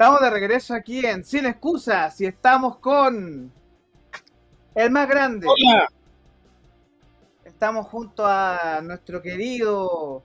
Estamos 0.00 0.20
de 0.20 0.30
regreso 0.30 0.74
aquí 0.74 1.04
en 1.04 1.24
Sin 1.24 1.44
Excusas 1.44 2.20
y 2.20 2.26
estamos 2.26 2.76
con 2.76 3.52
el 4.76 4.90
más 4.92 5.08
grande. 5.08 5.48
Hola. 5.48 5.88
Estamos 7.44 7.88
junto 7.88 8.24
a 8.24 8.80
nuestro 8.80 9.20
querido, 9.20 10.22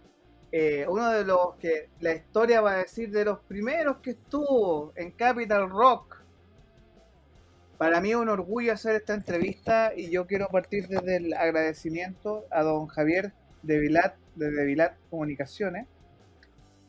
eh, 0.51 0.85
uno 0.87 1.09
de 1.09 1.25
los 1.25 1.55
que 1.55 1.89
la 2.01 2.13
historia 2.13 2.61
va 2.61 2.73
a 2.73 2.77
decir 2.77 3.09
de 3.09 3.25
los 3.25 3.39
primeros 3.39 3.97
que 3.97 4.11
estuvo 4.11 4.93
en 4.95 5.09
Capital 5.09 5.67
Rock. 5.67 6.21
Para 7.79 7.99
mí 7.99 8.11
es 8.11 8.15
un 8.17 8.29
orgullo 8.29 8.73
hacer 8.73 8.93
esta 8.97 9.15
entrevista 9.15 9.91
y 9.97 10.11
yo 10.11 10.27
quiero 10.27 10.49
partir 10.49 10.87
desde 10.87 11.15
el 11.15 11.33
agradecimiento 11.33 12.45
a 12.51 12.61
don 12.61 12.85
Javier 12.85 13.33
de 13.63 13.79
Vilat, 13.79 14.17
de 14.35 14.65
Vilat 14.65 14.93
Comunicaciones. 15.09 15.87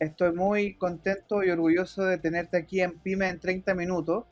Estoy 0.05 0.33
muy 0.35 0.75
contento 0.75 1.43
y 1.43 1.51
orgulloso 1.51 2.05
de 2.05 2.19
tenerte 2.19 2.59
aquí 2.59 2.83
en 2.83 2.99
Pyme 2.99 3.29
en 3.29 3.41
30 3.41 3.75
minutos, 3.75 4.27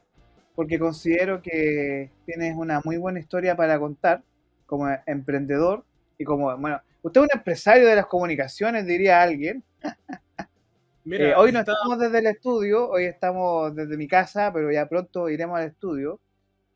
porque 0.55 0.79
considero 0.79 1.41
que 1.41 2.11
tienes 2.27 2.55
una 2.57 2.83
muy 2.85 2.99
buena 2.99 3.21
historia 3.21 3.57
para 3.57 3.79
contar 3.79 4.23
como 4.67 4.87
emprendedor 5.07 5.85
y 6.19 6.25
como, 6.25 6.55
bueno, 6.59 6.79
usted 7.01 7.23
es 7.23 7.25
un 7.25 7.39
empresario 7.39 7.87
de 7.87 7.97
las 7.97 8.07
comunicaciones, 8.07 8.85
diría 8.85 9.23
alguien. 9.23 9.65
Mira, 11.05 11.31
eh, 11.31 11.35
hoy 11.37 11.53
no 11.53 11.61
estamos 11.61 11.99
desde 11.99 12.19
el 12.19 12.27
estudio, 12.27 12.91
hoy 12.91 13.05
estamos 13.07 13.75
desde 13.75 13.97
mi 13.97 14.07
casa, 14.07 14.53
pero 14.53 14.71
ya 14.71 14.87
pronto 14.89 15.31
iremos 15.31 15.59
al 15.59 15.69
estudio. 15.69 16.21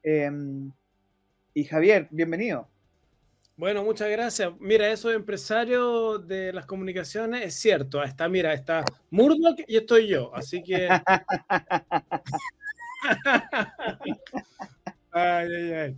Em, 0.02 0.72
y 1.52 1.64
Javier, 1.64 2.08
bienvenido. 2.10 2.66
Bueno, 3.56 3.82
muchas 3.82 4.08
gracias. 4.10 4.52
Mira, 4.60 4.90
eso 4.90 5.08
de 5.08 5.16
empresario 5.16 6.18
de 6.18 6.52
las 6.52 6.66
comunicaciones 6.66 7.42
es 7.42 7.54
cierto. 7.54 8.02
Está, 8.02 8.28
mira, 8.28 8.52
está 8.52 8.84
Murdoch 9.10 9.58
y 9.66 9.78
estoy 9.78 10.08
yo. 10.08 10.30
Así 10.34 10.62
que. 10.62 10.88
ay, 15.10 15.48
ay, 15.56 15.72
ay. 15.72 15.96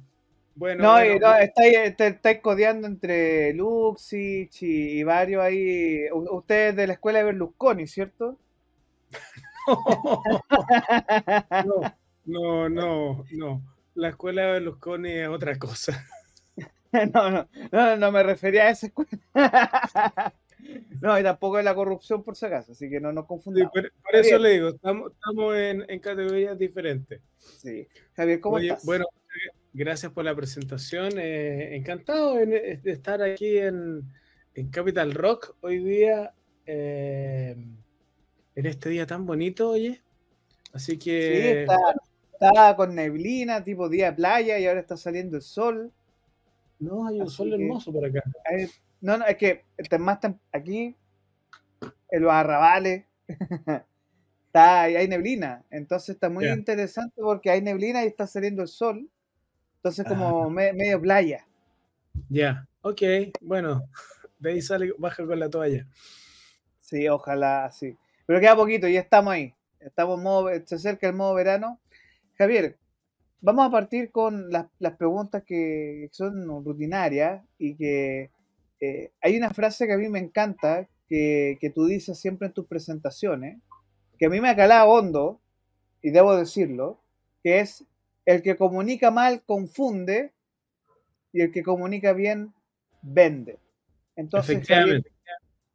Bueno, 0.54 0.84
no, 0.84 0.98
no 0.98 1.04
estáis, 1.36 2.00
estáis, 2.00 2.38
codeando 2.40 2.86
entre 2.86 3.52
Luxich 3.54 4.62
y, 4.62 5.02
varios 5.02 5.42
ahí. 5.42 6.02
Ustedes 6.12 6.76
de 6.76 6.86
la 6.86 6.92
escuela 6.92 7.18
de 7.18 7.24
Berlusconi, 7.24 7.88
¿cierto? 7.88 8.38
no, 12.24 12.68
no, 12.68 13.24
no. 13.32 13.62
La 13.94 14.10
escuela 14.10 14.42
de 14.42 14.52
Berlusconi 14.52 15.10
es 15.10 15.28
otra 15.28 15.58
cosa. 15.58 16.04
No, 17.12 17.30
no, 17.30 17.48
no, 17.70 17.96
no 17.96 18.12
me 18.12 18.22
refería 18.22 18.64
a 18.64 18.70
esa 18.70 18.86
escuela. 18.86 19.10
No, 21.00 21.18
y 21.18 21.22
tampoco 21.22 21.58
es 21.58 21.64
la 21.64 21.74
corrupción 21.74 22.22
por 22.22 22.36
si 22.36 22.44
acaso, 22.44 22.72
así 22.72 22.90
que 22.90 23.00
no 23.00 23.12
nos 23.12 23.26
confundamos. 23.26 23.72
por, 23.72 23.90
eso 24.12 24.38
le 24.38 24.50
digo, 24.50 24.68
estamos, 24.70 25.12
en, 25.56 26.00
categorías 26.00 26.58
diferentes. 26.58 27.20
Sí. 27.38 27.86
Javier, 28.14 28.40
¿cómo 28.40 28.58
estás? 28.58 28.84
Bueno, 28.84 29.06
gracias 29.72 30.12
por 30.12 30.24
la 30.24 30.34
presentación. 30.34 31.12
Eh, 31.16 31.76
encantado 31.76 32.34
de 32.34 32.80
estar 32.84 33.22
aquí 33.22 33.58
en, 33.58 34.04
Capital 34.70 35.14
Rock 35.14 35.54
hoy 35.60 35.78
día, 35.78 36.34
eh, 36.66 37.56
en 38.56 38.66
este 38.66 38.88
día 38.90 39.06
tan 39.06 39.24
bonito, 39.24 39.70
oye. 39.70 40.02
Así 40.72 40.98
que. 40.98 41.64
Sí, 41.66 41.74
está 42.32 42.76
con 42.76 42.94
neblina, 42.94 43.62
tipo 43.62 43.88
día 43.88 44.10
de 44.10 44.16
playa, 44.16 44.58
y 44.58 44.66
ahora 44.66 44.80
está 44.80 44.96
saliendo 44.96 45.36
el 45.36 45.42
sol. 45.42 45.92
No, 46.78 47.06
hay 47.06 47.20
un 47.20 47.30
sol 47.30 47.52
hermoso 47.52 47.92
por 47.92 48.04
acá. 48.04 48.22
no, 49.00 49.18
no, 49.18 49.26
es 49.26 49.36
que 49.36 49.64
más 49.98 50.18
aquí, 50.52 50.96
en 52.10 52.22
los 52.22 52.32
arrabales, 52.32 53.04
está, 54.46 54.82
hay 54.82 55.08
neblina. 55.08 55.64
Entonces 55.70 56.10
está 56.10 56.28
muy 56.28 56.46
interesante 56.46 57.20
porque 57.20 57.50
hay 57.50 57.62
neblina 57.62 58.04
y 58.04 58.08
está 58.08 58.26
saliendo 58.26 58.62
el 58.62 58.68
sol. 58.68 59.08
Entonces 59.76 60.06
como 60.06 60.44
ah. 60.44 60.50
medio 60.50 61.00
playa. 61.00 61.46
Ya, 62.28 62.66
ok, 62.82 63.02
bueno, 63.40 63.88
de 64.38 64.50
ahí 64.50 64.62
sale, 64.62 64.92
baja 64.98 65.24
con 65.24 65.38
la 65.38 65.48
toalla. 65.48 65.86
Sí, 66.80 67.08
ojalá, 67.08 67.70
sí. 67.70 67.96
Pero 68.26 68.40
queda 68.40 68.56
poquito, 68.56 68.88
ya 68.88 69.00
estamos 69.00 69.32
ahí. 69.32 69.54
Estamos 69.80 70.20
modo, 70.20 70.50
se 70.64 70.74
acerca 70.74 71.06
el 71.06 71.14
modo 71.14 71.34
verano. 71.34 71.80
Javier, 72.36 72.78
Vamos 73.40 73.66
a 73.66 73.70
partir 73.70 74.10
con 74.10 74.50
las, 74.50 74.66
preguntas 74.98 75.44
que 75.44 76.08
son 76.12 76.64
rutinarias 76.64 77.44
y 77.56 77.76
que 77.76 78.30
eh, 78.80 79.12
hay 79.20 79.36
una 79.36 79.50
frase 79.50 79.86
que 79.86 79.92
a 79.92 79.98
mí 79.98 80.08
me 80.08 80.18
encanta, 80.18 80.88
que, 81.08 81.72
tú 81.74 81.86
dices 81.86 82.18
siempre 82.18 82.48
en 82.48 82.52
tus 82.52 82.66
presentaciones, 82.66 83.58
que 84.18 84.26
a 84.26 84.28
mí 84.28 84.40
me 84.40 84.50
ha 84.50 84.56
calado 84.56 84.90
hondo, 84.90 85.40
y 86.02 86.10
debo 86.10 86.36
decirlo, 86.36 87.00
que 87.42 87.60
es 87.60 87.84
el 88.24 88.42
que 88.42 88.56
comunica 88.56 89.10
mal 89.10 89.42
confunde 89.42 90.32
y 91.32 91.42
el 91.42 91.52
que 91.52 91.62
comunica 91.62 92.12
bien 92.12 92.52
vende. 93.02 93.58
Entonces, 94.16 94.66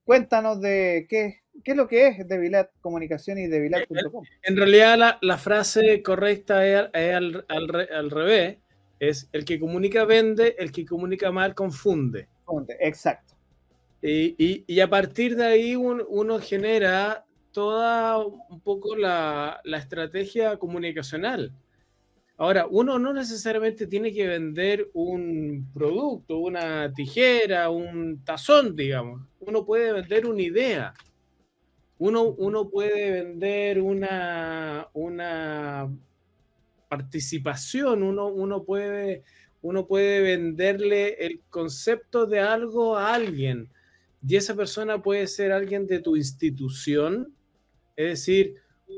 cuéntanos 0.04 0.60
de 0.60 1.08
qué, 1.10 1.43
¿Qué 1.64 1.72
es 1.72 1.78
lo 1.78 1.88
que 1.88 2.08
es 2.08 2.28
Devilat 2.28 2.70
Comunicación 2.82 3.38
y 3.38 3.48
Devilat.com? 3.48 4.24
En 4.44 4.58
realidad 4.58 5.18
la, 5.22 5.38
frase 5.38 6.02
correcta 6.02 6.66
es, 6.66 7.16
al, 7.16 7.46
al, 7.48 8.12
revés. 8.12 8.58
Es 9.00 9.30
el 9.34 9.46
que 9.46 9.60
comunica 9.60 10.06
vende, 10.06 10.56
el 10.58 10.72
que 10.72 10.86
comunica 10.86 11.32
mal 11.32 11.54
confunde. 11.54 12.28
exacto. 12.80 13.36
Y, 14.02 14.66
y, 14.68 14.80
a 14.82 14.90
partir 14.90 15.38
de 15.38 15.46
ahí 15.46 15.76
uno 15.78 16.40
genera 16.40 17.26
toda 17.54 18.18
un 18.18 18.60
poco 18.60 18.98
la, 18.98 19.62
la, 19.64 19.78
estrategia 19.78 20.58
comunicacional. 20.58 21.54
Ahora, 22.36 22.68
uno 22.70 23.00
no 23.00 23.14
necesariamente 23.14 23.88
tiene 23.88 24.12
que 24.12 24.28
vender 24.28 24.90
un 24.94 25.70
producto, 25.74 26.40
una 26.40 26.92
tijera, 26.94 27.70
un 27.70 28.26
tazón, 28.26 28.76
digamos. 28.76 29.22
Uno 29.40 29.66
puede 29.66 29.94
vender 29.94 30.26
una 30.26 30.42
idea. 30.42 30.94
Uno, 32.06 32.70
puede 32.70 33.12
vender 33.12 33.80
una, 33.80 34.90
una 34.92 35.90
participación, 36.90 38.04
uno, 38.04 38.28
uno, 38.28 38.64
puede, 38.64 39.24
uno 39.62 39.88
puede 39.88 40.20
venderle 40.20 41.14
el 41.26 41.40
concepto 41.50 42.26
de 42.26 42.42
algo 42.42 42.98
a 42.98 43.14
alguien 43.14 43.70
y 44.28 44.36
esa 44.36 44.54
persona 44.54 45.02
puede 45.02 45.28
ser 45.28 45.54
alguien 45.54 45.88
de 45.88 46.00
tu 46.00 46.18
institución, 46.18 47.34
es 47.96 48.08
decir, 48.08 48.56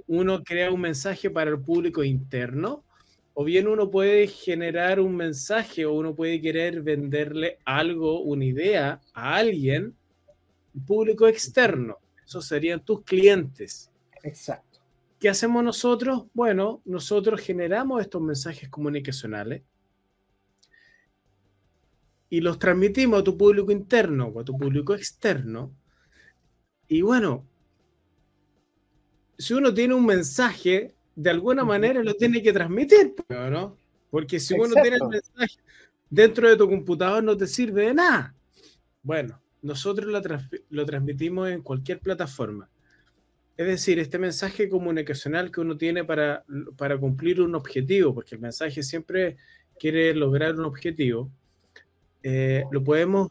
uno 0.07 0.43
crea 0.43 0.71
un 0.71 0.81
mensaje 0.81 1.29
para 1.29 1.51
el 1.51 1.59
público 1.59 2.03
interno, 2.03 2.83
o 3.35 3.43
bien 3.43 3.67
uno 3.67 3.91
puede 3.91 4.25
generar 4.25 4.99
un 4.99 5.15
mensaje 5.15 5.85
o 5.85 5.93
uno 5.93 6.15
puede 6.15 6.41
querer 6.41 6.81
venderle 6.81 7.59
algo, 7.65 8.21
una 8.21 8.45
idea 8.45 8.99
a 9.13 9.35
alguien, 9.35 9.95
público 10.87 11.27
externo. 11.27 11.99
Esos 12.25 12.47
serían 12.47 12.83
tus 12.83 13.03
clientes. 13.03 13.91
Exacto. 14.23 14.79
¿Qué 15.19 15.29
hacemos 15.29 15.63
nosotros? 15.63 16.25
Bueno, 16.33 16.81
nosotros 16.85 17.41
generamos 17.41 18.01
estos 18.01 18.21
mensajes 18.21 18.69
comunicacionales 18.69 19.63
y 22.29 22.41
los 22.41 22.59
transmitimos 22.59 23.21
a 23.21 23.23
tu 23.23 23.37
público 23.37 23.71
interno 23.71 24.27
o 24.27 24.39
a 24.39 24.43
tu 24.43 24.57
público 24.57 24.93
externo. 24.93 25.73
Y 26.87 27.01
bueno, 27.01 27.47
si 29.37 29.53
uno 29.53 29.73
tiene 29.73 29.93
un 29.93 30.05
mensaje, 30.05 30.95
de 31.15 31.29
alguna 31.29 31.63
manera 31.63 32.03
lo 32.03 32.13
tiene 32.15 32.41
que 32.41 32.51
transmitir, 32.51 33.15
¿no? 33.29 33.77
Porque 34.09 34.39
si 34.39 34.53
uno 34.53 34.73
tiene 34.81 34.97
el 34.97 35.07
mensaje 35.07 35.59
dentro 36.09 36.49
de 36.49 36.57
tu 36.57 36.67
computador 36.69 37.23
no 37.23 37.35
te 37.35 37.47
sirve 37.47 37.87
de 37.87 37.93
nada. 37.93 38.35
Bueno, 39.01 39.41
nosotros 39.65 40.11
lo, 40.69 40.85
transmitimos 40.85 41.49
en 41.49 41.61
cualquier 41.61 41.99
plataforma. 41.99 42.69
Es 43.57 43.65
decir, 43.65 43.97
este 43.97 44.19
mensaje 44.19 44.69
comunicacional 44.69 45.51
que 45.51 45.61
uno 45.61 45.75
tiene 45.75 46.03
para, 46.03 46.43
cumplir 46.99 47.41
un 47.41 47.55
objetivo, 47.55 48.13
porque 48.13 48.35
el 48.35 48.41
mensaje 48.41 48.83
siempre 48.83 49.37
quiere 49.79 50.13
lograr 50.13 50.53
un 50.55 50.65
objetivo, 50.65 51.31
eh, 52.21 52.63
lo 52.71 52.83
podemos 52.83 53.29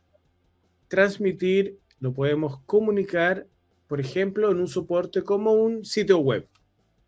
transmitir, 0.89 1.79
lo 2.01 2.13
podemos 2.13 2.59
comunicar, 2.67 3.47
por 3.87 4.01
ejemplo, 4.01 4.51
en 4.51 4.59
un 4.59 4.69
soporte 4.69 5.23
como 5.23 5.53
un 5.53 5.85
sitio 5.85 6.19
web, 6.19 6.49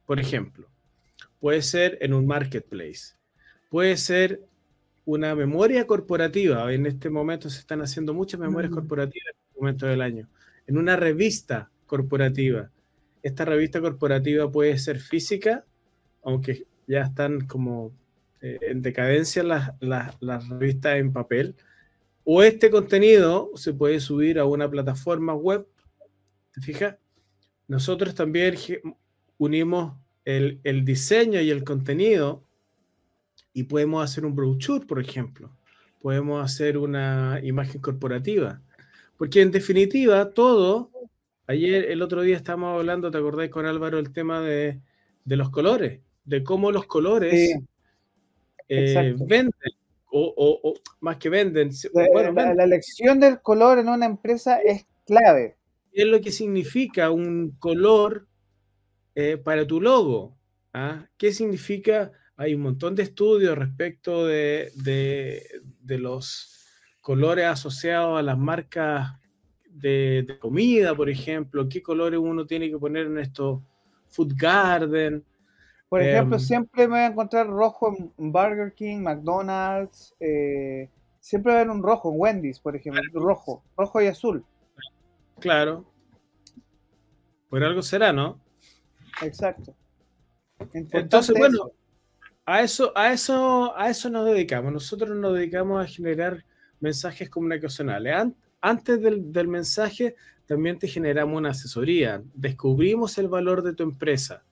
por 0.06 0.20
ejemplo. 0.20 0.69
Puede 1.40 1.62
ser 1.62 1.99
en 2.00 2.14
un 2.14 2.26
marketplace, 2.26 3.17
puede 3.70 3.96
ser 3.96 4.40
una 5.06 5.34
memoria 5.34 5.86
corporativa. 5.86 6.70
En 6.72 6.84
este 6.84 7.08
momento 7.08 7.48
se 7.48 7.60
están 7.60 7.80
haciendo 7.80 8.12
muchas 8.12 8.38
memorias 8.40 8.72
corporativas 8.72 9.28
en 9.28 9.46
este 9.46 9.60
momento 9.60 9.86
del 9.86 10.02
año. 10.02 10.28
En 10.66 10.76
una 10.76 10.96
revista 10.96 11.70
corporativa. 11.86 12.70
Esta 13.22 13.44
revista 13.44 13.80
corporativa 13.80 14.50
puede 14.50 14.76
ser 14.78 14.98
física, 14.98 15.64
aunque 16.22 16.66
ya 16.86 17.02
están 17.02 17.46
como 17.46 17.92
eh, 18.42 18.58
en 18.62 18.82
decadencia 18.82 19.42
las, 19.42 19.70
las, 19.80 20.48
revistas 20.48 20.96
en 20.96 21.12
papel. 21.12 21.54
O 22.24 22.42
este 22.42 22.70
contenido 22.70 23.52
se 23.54 23.72
puede 23.72 24.00
subir 24.00 24.40
a 24.40 24.44
una 24.44 24.68
plataforma 24.68 25.34
web. 25.34 25.66
¿Te 26.52 26.60
fijas? 26.60 26.96
Nosotros 27.68 28.14
también 28.14 28.56
unimos 29.38 29.94
el, 30.24 30.60
el 30.64 30.84
diseño 30.84 31.40
y 31.40 31.50
el 31.50 31.62
contenido 31.62 32.45
y 33.56 33.62
podemos 33.62 34.04
hacer 34.04 34.26
un 34.26 34.36
brochure, 34.36 34.84
por 34.84 35.00
ejemplo. 35.00 35.50
Podemos 36.02 36.44
hacer 36.44 36.76
una 36.76 37.40
imagen 37.42 37.80
corporativa. 37.80 38.60
Porque 39.16 39.40
en 39.40 39.50
definitiva, 39.50 40.28
todo, 40.28 40.90
ayer, 41.46 41.90
el 41.90 42.02
otro 42.02 42.20
día 42.20 42.36
estábamos 42.36 42.78
hablando, 42.78 43.10
¿te 43.10 43.16
acordáis 43.16 43.50
con 43.50 43.64
Álvaro 43.64 43.98
el 43.98 44.12
tema 44.12 44.42
de, 44.42 44.78
de 45.24 45.36
los 45.36 45.48
colores? 45.48 46.00
De 46.26 46.44
cómo 46.44 46.70
los 46.70 46.84
colores 46.84 47.58
eh, 48.68 49.14
venden, 49.20 49.72
o, 50.10 50.34
o, 50.62 50.74
más 51.00 51.16
que 51.16 51.30
venden. 51.30 51.70
Bueno, 52.12 52.32
la, 52.32 52.52
la, 52.52 52.64
elección 52.64 53.20
del 53.20 53.40
color 53.40 53.78
en 53.78 53.88
una 53.88 54.04
empresa 54.04 54.60
es 54.60 54.84
clave. 55.06 55.56
¿Qué 55.94 56.02
es 56.02 56.08
lo 56.08 56.20
que 56.20 56.30
significa 56.30 57.10
un 57.10 57.56
color 57.58 58.26
eh, 59.14 59.38
para 59.38 59.66
tu 59.66 59.80
logo? 59.80 60.36
¿Ah? 60.74 61.06
¿Qué 61.16 61.32
significa? 61.32 62.12
Hay 62.36 62.54
un 62.54 62.62
montón 62.62 62.94
de 62.94 63.02
estudios 63.02 63.56
respecto 63.56 64.26
de, 64.26 64.70
de, 64.74 65.46
de 65.80 65.98
los 65.98 66.66
colores 67.00 67.46
asociados 67.46 68.18
a 68.18 68.22
las 68.22 68.36
marcas 68.36 69.18
de, 69.70 70.24
de, 70.26 70.38
comida, 70.38 70.94
por 70.94 71.08
ejemplo. 71.08 71.68
¿Qué 71.68 71.82
colores 71.82 72.20
uno 72.20 72.46
tiene 72.46 72.68
que 72.68 72.78
poner 72.78 73.06
en 73.06 73.18
estos 73.18 73.62
food 74.08 74.34
garden? 74.36 75.24
Por 75.88 76.02
ejemplo, 76.02 76.36
eh, 76.36 76.40
siempre 76.40 76.88
me 76.88 76.94
voy 76.94 77.00
a 77.00 77.06
encontrar 77.06 77.46
rojo 77.46 77.94
en 78.18 78.32
Burger 78.32 78.74
King, 78.74 78.98
McDonald's. 78.98 80.14
Eh, 80.18 80.90
siempre 81.20 81.52
va 81.52 81.58
a 81.58 81.62
haber 81.62 81.74
un 81.74 81.82
rojo 81.82 82.12
en 82.12 82.20
Wendy's, 82.20 82.60
por 82.60 82.74
ejemplo. 82.74 83.02
Rojo, 83.14 83.62
rojo 83.76 84.02
y 84.02 84.08
azul. 84.08 84.44
Claro. 85.38 85.84
Por 87.48 87.62
algo 87.62 87.82
será, 87.82 88.12
¿no? 88.12 88.40
Exacto. 89.22 89.74
Entonces, 90.72 91.34
bueno, 91.38 91.70
a 92.46 92.62
eso, 92.62 92.93
a 92.96 93.12
eso, 93.12 93.76
a 93.76 93.90
eso 93.90 94.08
nos 94.08 94.26
dedicamos. 94.26 94.72
Nosotros 94.72 95.16
nos 95.16 95.34
dedicamos 95.34 95.84
a 95.84 95.88
generar 95.88 96.44
mensajes 96.81 97.28
comunicacionales. 97.28 98.32
Antes 98.60 99.02
del, 99.02 99.32
del 99.32 99.48
mensaje, 99.48 100.14
también 100.46 100.78
te 100.78 100.88
generamos 100.88 101.37
una 101.37 101.50
asesoría. 101.50 102.22
Descubrimos 102.34 103.19
el 103.19 103.28
valor 103.28 103.62
de 103.62 103.75
tu 103.75 103.82
empresa 103.82 104.43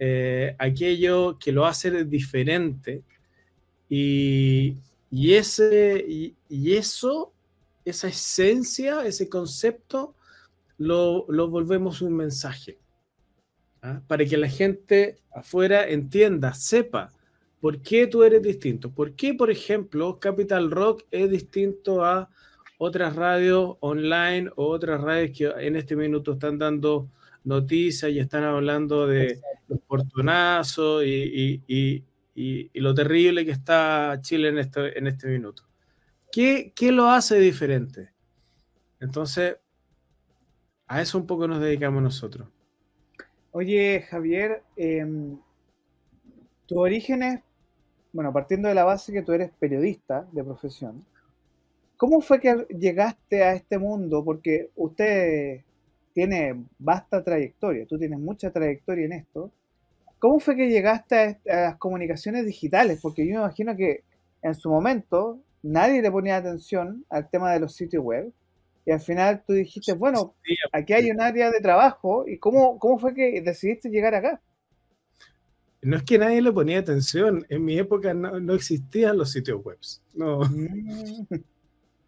eh, 0.00 0.54
aquello 0.60 1.38
que 1.40 1.50
lo 1.50 1.66
hace 1.66 2.04
diferente 2.04 3.02
y, 3.88 4.76
y 5.10 5.34
ese, 5.34 6.04
y, 6.06 6.76
eso, 6.76 7.32
esa 7.84 8.06
esencia, 8.06 9.04
ese 9.04 9.28
concepto, 9.28 10.14
lo, 10.76 11.26
lo 11.28 11.48
volvemos 11.48 12.00
un 12.00 12.14
mensaje. 12.14 12.78
¿ah? 13.82 14.00
Para 14.06 14.24
que 14.24 14.36
la 14.36 14.48
gente 14.48 15.18
afuera 15.32 15.88
entienda, 15.88 16.54
sepa 16.54 17.12
por 17.60 17.82
qué 17.82 18.06
tú 18.06 18.22
eres 18.22 18.42
distinto. 18.42 18.90
¿Por 18.90 19.14
qué, 19.14 19.34
por 19.34 19.50
ejemplo, 19.50 20.18
Capital 20.18 20.70
Rock 20.70 21.04
es 21.10 21.30
distinto 21.30 22.04
a 22.04 22.30
otras 22.78 23.16
radios 23.16 23.76
online 23.80 24.50
o 24.56 24.68
otras 24.68 25.00
radios 25.00 25.36
que 25.36 25.66
en 25.66 25.76
este 25.76 25.96
minuto 25.96 26.32
están 26.32 26.58
dando 26.58 27.10
noticias 27.44 28.10
y 28.12 28.20
están 28.20 28.44
hablando 28.44 29.06
de 29.06 29.40
los 29.66 29.80
portonazos 29.80 31.04
y, 31.04 31.62
y, 31.66 32.04
y, 32.34 32.70
y, 32.72 32.80
lo 32.80 32.94
terrible 32.94 33.44
que 33.44 33.50
está 33.50 34.18
Chile 34.20 34.48
en 34.48 34.58
este, 34.58 34.96
en 34.96 35.06
este 35.08 35.26
minuto. 35.26 35.64
¿Qué, 36.30 36.72
¿Qué, 36.74 36.92
lo 36.92 37.08
hace 37.08 37.38
diferente? 37.40 38.12
Entonces, 39.00 39.56
a 40.86 41.02
eso 41.02 41.18
un 41.18 41.26
poco 41.26 41.48
nos 41.48 41.60
dedicamos 41.60 42.02
nosotros. 42.02 42.48
Oye, 43.50 44.06
Javier, 44.08 44.62
eh, 44.76 45.06
tu 46.66 46.78
origen 46.78 47.22
es, 47.22 47.40
bueno, 48.18 48.32
partiendo 48.32 48.68
de 48.68 48.74
la 48.74 48.82
base 48.82 49.12
que 49.12 49.22
tú 49.22 49.30
eres 49.30 49.52
periodista 49.60 50.26
de 50.32 50.42
profesión, 50.42 51.04
¿cómo 51.96 52.20
fue 52.20 52.40
que 52.40 52.66
llegaste 52.76 53.44
a 53.44 53.52
este 53.52 53.78
mundo? 53.78 54.24
Porque 54.24 54.70
usted 54.74 55.60
tiene 56.14 56.64
vasta 56.80 57.22
trayectoria, 57.22 57.86
tú 57.86 57.96
tienes 57.96 58.18
mucha 58.18 58.50
trayectoria 58.50 59.06
en 59.06 59.12
esto. 59.12 59.52
¿Cómo 60.18 60.40
fue 60.40 60.56
que 60.56 60.68
llegaste 60.68 61.38
a, 61.48 61.60
las 61.60 61.76
comunicaciones 61.76 62.44
digitales? 62.44 62.98
Porque 63.00 63.24
yo 63.24 63.34
me 63.34 63.40
imagino 63.42 63.76
que 63.76 64.02
en 64.42 64.56
su 64.56 64.68
momento 64.68 65.38
nadie 65.62 66.02
le 66.02 66.10
ponía 66.10 66.38
atención 66.38 67.04
al 67.10 67.30
tema 67.30 67.52
de 67.52 67.60
los 67.60 67.76
sitios 67.76 68.02
web 68.02 68.32
y 68.84 68.90
al 68.90 69.00
final 69.00 69.44
tú 69.46 69.52
dijiste, 69.52 69.92
bueno, 69.92 70.34
aquí 70.72 70.92
hay 70.92 71.08
un 71.12 71.20
área 71.20 71.52
de 71.52 71.60
trabajo 71.60 72.26
y 72.26 72.38
¿cómo, 72.38 72.80
cómo 72.80 72.98
fue 72.98 73.14
que 73.14 73.40
decidiste 73.42 73.90
llegar 73.90 74.16
acá? 74.16 74.40
No 75.82 75.96
es 75.96 76.02
que 76.02 76.18
nadie 76.18 76.42
le 76.42 76.52
ponía 76.52 76.80
atención, 76.80 77.46
en 77.48 77.64
mi 77.64 77.78
época 77.78 78.12
no, 78.12 78.40
no 78.40 78.54
existían 78.54 79.16
los 79.16 79.30
sitios 79.30 79.62
web. 79.62 79.78
No. 80.14 80.40
Mm. 80.40 81.26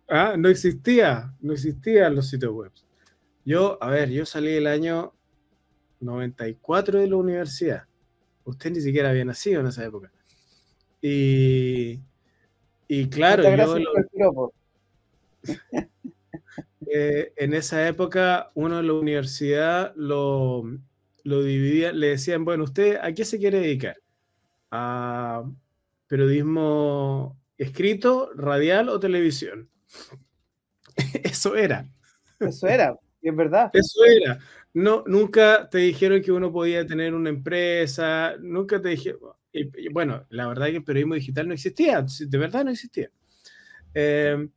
ah, 0.09 0.35
no 0.37 0.49
existía, 0.49 1.33
no 1.41 1.53
existían 1.53 2.15
los 2.15 2.29
sitios 2.29 2.53
web. 2.53 2.73
Yo, 3.45 3.83
a 3.83 3.91
ver, 3.91 4.11
yo 4.11 4.27
salí 4.27 4.55
el 4.55 4.67
año 4.67 5.15
94 6.01 6.99
de 6.99 7.09
la 7.09 7.17
universidad. 7.17 7.85
Usted 8.45 8.73
ni 8.73 8.81
siquiera 8.81 9.11
había 9.11 9.25
nacido 9.25 9.61
en 9.61 9.69
esa 9.69 9.85
época. 9.85 10.11
Y, 11.01 12.01
y 12.89 13.09
claro, 13.09 13.45
yo 13.45 13.79
lo, 13.79 14.53
eh, 16.87 17.33
en 17.37 17.55
esa 17.55 17.87
época 17.89 18.51
uno 18.55 18.79
de 18.79 18.83
la 18.83 18.93
universidad 18.93 19.95
lo, 19.97 20.65
lo 21.25 21.43
dividía, 21.43 21.93
le 21.93 22.09
decían, 22.09 22.45
bueno, 22.45 22.65
¿usted 22.65 22.99
a 23.01 23.13
qué 23.13 23.25
se 23.25 23.39
quiere 23.39 23.61
dedicar? 23.61 23.97
¿A 24.71 25.45
periodismo 26.07 27.39
escrito, 27.57 28.31
radial 28.35 28.89
o 28.89 29.01
televisión? 29.01 29.69
Eso 31.25 31.57
era. 31.57 31.89
Eso 32.39 32.67
era. 32.67 32.97
Y 33.21 33.29
es 33.29 33.37
verdad. 33.37 33.71
Eso 33.73 34.05
era. 34.05 34.39
No, 34.73 35.03
nunca 35.07 35.69
te 35.69 35.79
dijeron 35.79 36.23
que 36.23 36.33
uno 36.33 36.53
podía 36.53 36.87
tener 36.87 37.15
una 37.15 37.31
empresa, 37.31 38.37
nunca 38.41 38.81
te 38.81 38.91
dijeron. 38.91 39.21
bueno, 39.93 40.27
la 40.31 40.47
verdad 40.47 40.69
es 40.69 40.73
que 40.73 40.79
el 40.79 40.85
periodismo 40.85 41.15
digital 41.15 41.49
no 41.49 41.55
existía, 41.55 42.05
de 42.19 42.39
verdad 42.39 42.65
no 42.65 42.71
existía. 42.71 43.11
Eh, 43.95 44.49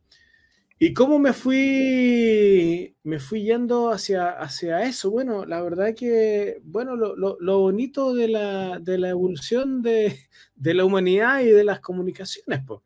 ¿Y 0.78 0.92
cómo 0.92 1.18
me 1.18 1.32
fui, 1.32 2.96
me 3.04 3.18
fui 3.20 3.42
yendo 3.42 3.90
hacia, 3.90 4.30
hacia 4.30 4.82
eso? 4.82 5.10
Bueno, 5.10 5.44
la 5.46 5.62
verdad 5.62 5.94
que, 5.94 6.60
bueno, 6.64 6.96
lo, 6.96 7.14
lo, 7.16 7.58
bonito 7.60 8.12
de 8.14 8.28
la, 8.28 8.78
de 8.80 8.98
la 8.98 9.10
evolución 9.10 9.82
de, 9.82 10.18
de, 10.56 10.74
la 10.74 10.84
humanidad 10.84 11.40
y 11.40 11.46
de 11.50 11.64
las 11.64 11.80
comunicaciones, 11.80 12.60
pues. 12.66 12.80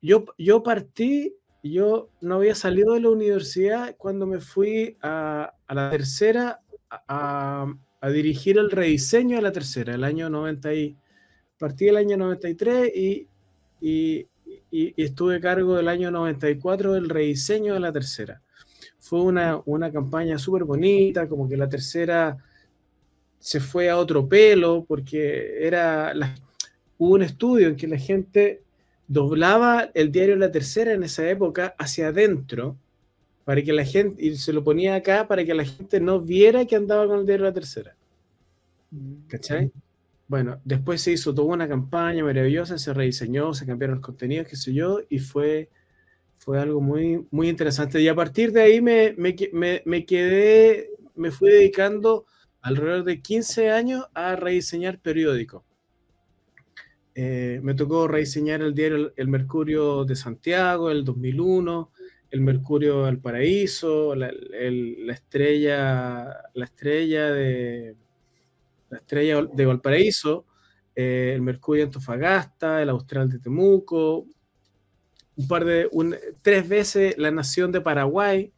Yo, 0.00 0.24
yo 0.36 0.62
partí 0.62 1.36
yo 1.62 2.10
no 2.20 2.36
había 2.36 2.54
salido 2.54 2.94
de 2.94 3.00
la 3.00 3.10
universidad 3.10 3.94
cuando 3.96 4.26
me 4.26 4.40
fui 4.40 4.96
a, 5.00 5.54
a 5.66 5.74
la 5.74 5.90
tercera 5.90 6.60
a, 6.90 7.72
a, 8.00 8.10
dirigir 8.10 8.58
el 8.58 8.70
rediseño 8.70 9.36
de 9.36 9.42
la 9.42 9.52
tercera, 9.52 9.94
el 9.94 10.02
año 10.02 10.28
90 10.28 10.74
y, 10.74 10.96
partí 11.58 11.86
el 11.86 11.96
año 11.96 12.16
93 12.16 12.90
y, 12.94 13.28
y, 13.80 14.26
y, 14.72 14.94
estuve 15.00 15.36
a 15.36 15.40
cargo 15.40 15.76
del 15.76 15.88
año 15.88 16.10
94 16.10 16.94
del 16.94 17.08
rediseño 17.08 17.74
de 17.74 17.80
la 17.80 17.92
tercera. 17.92 18.42
Fue 18.98 19.20
una, 19.20 19.60
una 19.66 19.92
campaña 19.92 20.38
súper 20.38 20.64
bonita, 20.64 21.28
como 21.28 21.48
que 21.48 21.56
la 21.56 21.68
tercera 21.68 22.36
se 23.38 23.60
fue 23.60 23.90
a 23.90 23.98
otro 23.98 24.28
pelo, 24.28 24.84
porque 24.86 25.64
era 25.66 26.14
la, 26.14 26.34
hubo 26.98 27.14
un 27.14 27.22
estudio 27.22 27.68
en 27.68 27.76
que 27.76 27.88
la 27.88 27.98
gente 27.98 28.62
doblaba 29.08 29.90
el 29.94 30.12
diario 30.12 30.36
La 30.36 30.52
Tercera 30.52 30.92
en 30.92 31.02
esa 31.02 31.28
época 31.28 31.74
hacia 31.76 32.08
adentro 32.08 32.76
para 33.44 33.60
que 33.62 33.72
la 33.72 33.84
gente, 33.84 34.24
y 34.24 34.36
se 34.36 34.52
lo 34.52 34.62
ponía 34.62 34.94
acá 34.94 35.26
para 35.26 35.44
que 35.44 35.52
la 35.52 35.64
gente 35.64 36.00
no 36.00 36.20
viera 36.20 36.64
que 36.64 36.76
andaba 36.76 37.06
con 37.06 37.18
el 37.18 37.26
diario 37.26 37.44
La 37.44 37.52
Tercera. 37.52 37.96
¿Cachai? 39.26 39.72
Bueno, 40.32 40.62
después 40.64 41.02
se 41.02 41.12
hizo 41.12 41.34
toda 41.34 41.52
una 41.52 41.68
campaña 41.68 42.24
maravillosa, 42.24 42.78
se 42.78 42.94
rediseñó, 42.94 43.52
se 43.52 43.66
cambiaron 43.66 43.96
los 43.96 44.06
contenidos, 44.06 44.46
qué 44.48 44.56
sé 44.56 44.72
yo, 44.72 45.00
y 45.10 45.18
fue, 45.18 45.68
fue 46.38 46.58
algo 46.58 46.80
muy, 46.80 47.26
muy 47.30 47.50
interesante. 47.50 48.00
Y 48.00 48.08
a 48.08 48.14
partir 48.14 48.50
de 48.50 48.62
ahí 48.62 48.80
me, 48.80 49.14
me, 49.18 49.36
me, 49.52 49.82
me 49.84 50.06
quedé, 50.06 50.88
me 51.16 51.30
fui 51.30 51.50
dedicando 51.50 52.24
alrededor 52.62 53.04
de 53.04 53.20
15 53.20 53.72
años 53.72 54.06
a 54.14 54.34
rediseñar 54.34 55.00
periódicos. 55.00 55.64
Eh, 57.14 57.60
me 57.62 57.74
tocó 57.74 58.08
rediseñar 58.08 58.62
el 58.62 58.74
diario 58.74 59.12
El 59.16 59.28
Mercurio 59.28 60.06
de 60.06 60.16
Santiago, 60.16 60.90
el 60.90 61.04
2001, 61.04 61.92
el 62.30 62.40
Mercurio 62.40 63.04
del 63.04 63.18
Paraíso, 63.18 64.14
la, 64.14 64.30
el, 64.30 65.06
la 65.06 65.12
estrella, 65.12 66.24
la 66.54 66.64
estrella 66.64 67.30
de 67.32 67.96
la 68.92 68.98
estrella 68.98 69.42
de 69.42 69.66
Valparaíso, 69.66 70.44
eh, 70.94 71.32
el 71.34 71.40
Mercurio 71.40 71.82
de 71.82 71.86
Antofagasta, 71.86 72.82
el 72.82 72.90
Austral 72.90 73.30
de 73.30 73.38
Temuco, 73.38 74.26
un 75.34 75.48
par 75.48 75.64
de, 75.64 75.88
un, 75.92 76.14
tres 76.42 76.68
veces 76.68 77.16
la 77.16 77.30
Nación 77.30 77.72
de 77.72 77.80
Paraguay, 77.80 78.52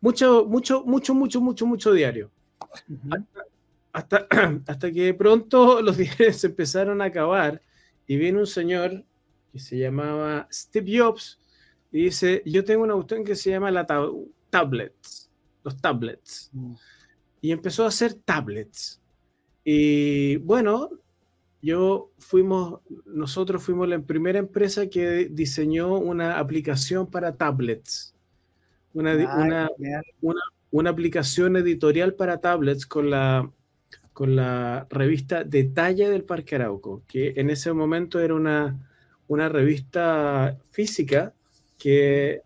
mucho, 0.00 0.46
mucho, 0.46 0.84
mucho, 0.84 1.14
mucho, 1.14 1.40
mucho, 1.40 1.66
mucho 1.66 1.92
diario. 1.92 2.30
Hasta, 3.92 4.28
hasta 4.68 4.92
que 4.92 5.12
pronto 5.14 5.82
los 5.82 5.96
diarios 5.96 6.36
se 6.36 6.46
empezaron 6.46 7.02
a 7.02 7.06
acabar 7.06 7.60
y 8.06 8.16
viene 8.16 8.38
un 8.38 8.46
señor 8.46 9.04
que 9.50 9.58
se 9.58 9.78
llamaba 9.78 10.46
Steve 10.52 10.96
Jobs 10.96 11.40
y 11.90 12.04
dice, 12.04 12.42
yo 12.46 12.64
tengo 12.64 12.84
una 12.84 12.94
cuestión 12.94 13.24
que 13.24 13.34
se 13.34 13.50
llama 13.50 13.72
la 13.72 13.84
tablets, 14.48 15.28
los 15.64 15.76
tablets. 15.76 16.50
Mm. 16.52 16.74
Y 17.40 17.50
empezó 17.50 17.84
a 17.84 17.88
hacer 17.88 18.14
tablets. 18.14 19.01
Y 19.64 20.36
bueno, 20.36 20.90
yo 21.60 22.10
fuimos, 22.18 22.80
nosotros 23.06 23.62
fuimos 23.62 23.88
la 23.88 24.00
primera 24.00 24.38
empresa 24.38 24.88
que 24.88 25.28
diseñó 25.30 25.96
una 25.98 26.38
aplicación 26.38 27.08
para 27.08 27.36
tablets. 27.36 28.14
Una, 28.94 29.14
una, 29.14 29.70
una, 30.20 30.40
una, 30.70 30.90
aplicación 30.90 31.56
editorial 31.56 32.14
para 32.14 32.40
tablets 32.40 32.84
con 32.84 33.08
la, 33.08 33.50
con 34.12 34.36
la 34.36 34.86
revista 34.90 35.44
Detalle 35.44 36.10
del 36.10 36.24
Parque 36.24 36.56
Arauco, 36.56 37.02
que 37.06 37.32
en 37.36 37.48
ese 37.48 37.72
momento 37.72 38.20
era 38.20 38.34
una, 38.34 38.86
una 39.28 39.48
revista 39.48 40.58
física 40.72 41.32
que, 41.78 42.42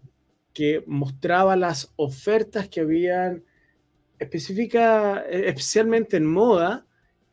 que 0.52 0.84
mostraba 0.86 1.56
las 1.56 1.92
ofertas 1.96 2.68
que 2.68 2.80
habían 2.80 3.42
específica, 4.18 5.20
especialmente 5.28 6.16
en 6.16 6.26
moda, 6.26 6.86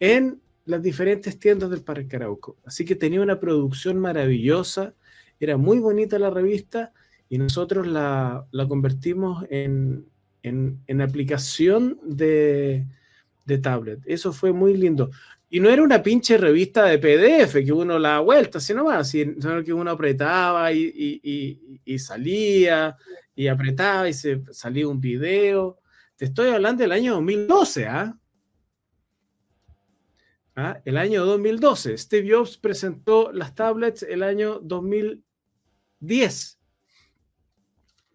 en 0.04 0.42
las 0.66 0.84
diferentes 0.84 1.40
tiendas 1.40 1.70
del 1.70 1.82
Parque 1.82 2.18
Arauco. 2.18 2.58
Así 2.66 2.84
que 2.84 2.96
tenía 2.96 3.22
una 3.22 3.40
producción 3.40 3.98
maravillosa, 4.00 4.94
era 5.40 5.56
muy 5.56 5.80
bonita 5.80 6.20
la 6.20 6.30
revista 6.30 6.92
y 7.30 7.38
nosotros 7.38 7.88
la, 7.88 8.46
convertimos 8.68 9.46
en, 9.50 10.06
en, 10.42 11.02
aplicación 11.02 11.98
de, 12.04 12.86
de, 13.46 13.58
tablet. 13.60 14.02
Eso 14.06 14.34
fue 14.34 14.52
muy 14.52 14.76
lindo. 14.76 15.10
Y 15.50 15.62
no 15.62 15.70
era 15.70 15.82
una 15.82 16.04
pinche 16.04 16.38
revista 16.38 16.84
de 16.84 17.00
PDF 17.00 17.64
que 17.64 17.72
uno 17.72 17.98
la 17.98 18.20
vuelta, 18.20 18.60
sino 18.60 18.84
más, 18.84 19.08
sino 19.08 19.64
que 19.64 19.72
uno 19.72 19.92
apretaba 19.92 20.74
y, 20.74 21.22
y, 21.86 22.00
salía 22.00 22.98
y 23.34 23.48
apretaba 23.48 24.10
y 24.10 24.14
se 24.14 24.42
salía 24.52 24.86
un 24.86 25.00
video. 25.00 25.80
Te 26.18 26.26
estoy 26.26 26.50
hablando 26.50 26.84
del 26.84 26.92
año 26.92 27.14
2012, 27.14 27.86
¿ah? 27.86 28.18
¿Ah? 30.56 30.82
El 30.86 30.98
año 30.98 31.26
2012. 31.26 31.98
Steve 31.98 32.32
Jobs 32.32 32.58
presentó 32.58 33.32
las 33.32 33.56
tablets 33.56 34.04
el 34.04 34.22
año 34.24 34.60
2010. 34.60 36.60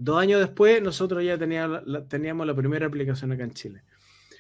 Dos 0.00 0.20
años 0.20 0.40
después, 0.40 0.80
nosotros 0.80 1.24
ya 1.24 1.36
teníamos 1.36 1.84
la, 1.86 2.06
teníamos 2.06 2.46
la 2.46 2.54
primera 2.54 2.86
aplicación 2.86 3.32
acá 3.32 3.42
en 3.44 3.52
Chile. 3.52 3.82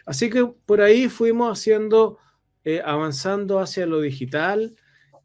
Así 0.06 0.30
que 0.30 0.46
por 0.46 0.80
ahí 0.80 1.08
fuimos 1.08 1.58
haciendo, 1.58 2.18
eh, 2.64 2.80
avanzando 2.84 3.58
hacia 3.58 3.86
lo 3.86 4.00
digital 4.00 4.76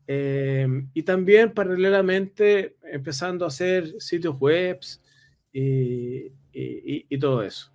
eh, 0.08 0.68
y 0.94 1.04
también 1.04 1.54
paralelamente 1.54 2.78
empezando 2.84 3.46
a 3.46 3.50
hacer 3.50 4.02
sitios 4.02 4.38
web 4.40 4.80
y, 5.54 6.32
y 6.52 7.20
todo 7.20 7.44
eso. 7.44 7.74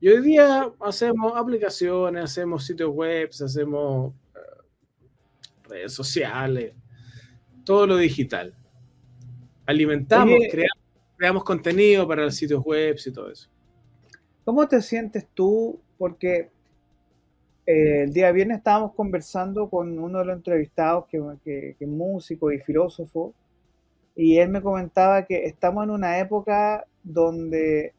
Y 0.00 0.08
hoy 0.08 0.22
día 0.22 0.72
hacemos 0.78 1.36
aplicaciones, 1.36 2.22
hacemos 2.22 2.64
sitios 2.64 2.90
web, 2.90 3.30
hacemos 3.30 4.14
redes 5.68 5.92
sociales, 5.92 6.74
todo 7.64 7.86
lo 7.86 7.96
digital. 7.96 8.54
Alimentamos, 9.66 10.38
creamos, 11.16 11.44
contenido 11.44 12.08
para 12.08 12.24
los 12.24 12.34
sitios 12.34 12.64
web 12.64 12.96
y 13.04 13.12
todo 13.12 13.30
eso. 13.30 13.50
¿Cómo 14.44 14.66
te 14.66 14.80
sientes 14.80 15.26
tú? 15.34 15.78
Porque 15.98 16.50
eh, 17.66 18.04
el 18.04 18.12
día 18.14 18.32
viernes 18.32 18.58
estábamos 18.58 18.94
conversando 18.94 19.68
con 19.68 19.98
uno 19.98 20.20
de 20.20 20.24
los 20.24 20.36
entrevistados 20.36 21.04
que, 21.06 21.22
que, 21.44 21.76
que, 21.78 21.84
es 21.84 21.90
músico 21.90 22.50
y 22.50 22.58
filósofo, 22.58 23.34
y 24.16 24.38
él 24.38 24.48
me 24.48 24.62
comentaba 24.62 25.26
que 25.26 25.44
estamos 25.44 25.84
en 25.84 25.90
una 25.90 26.18
época 26.18 26.86
donde 27.02 27.92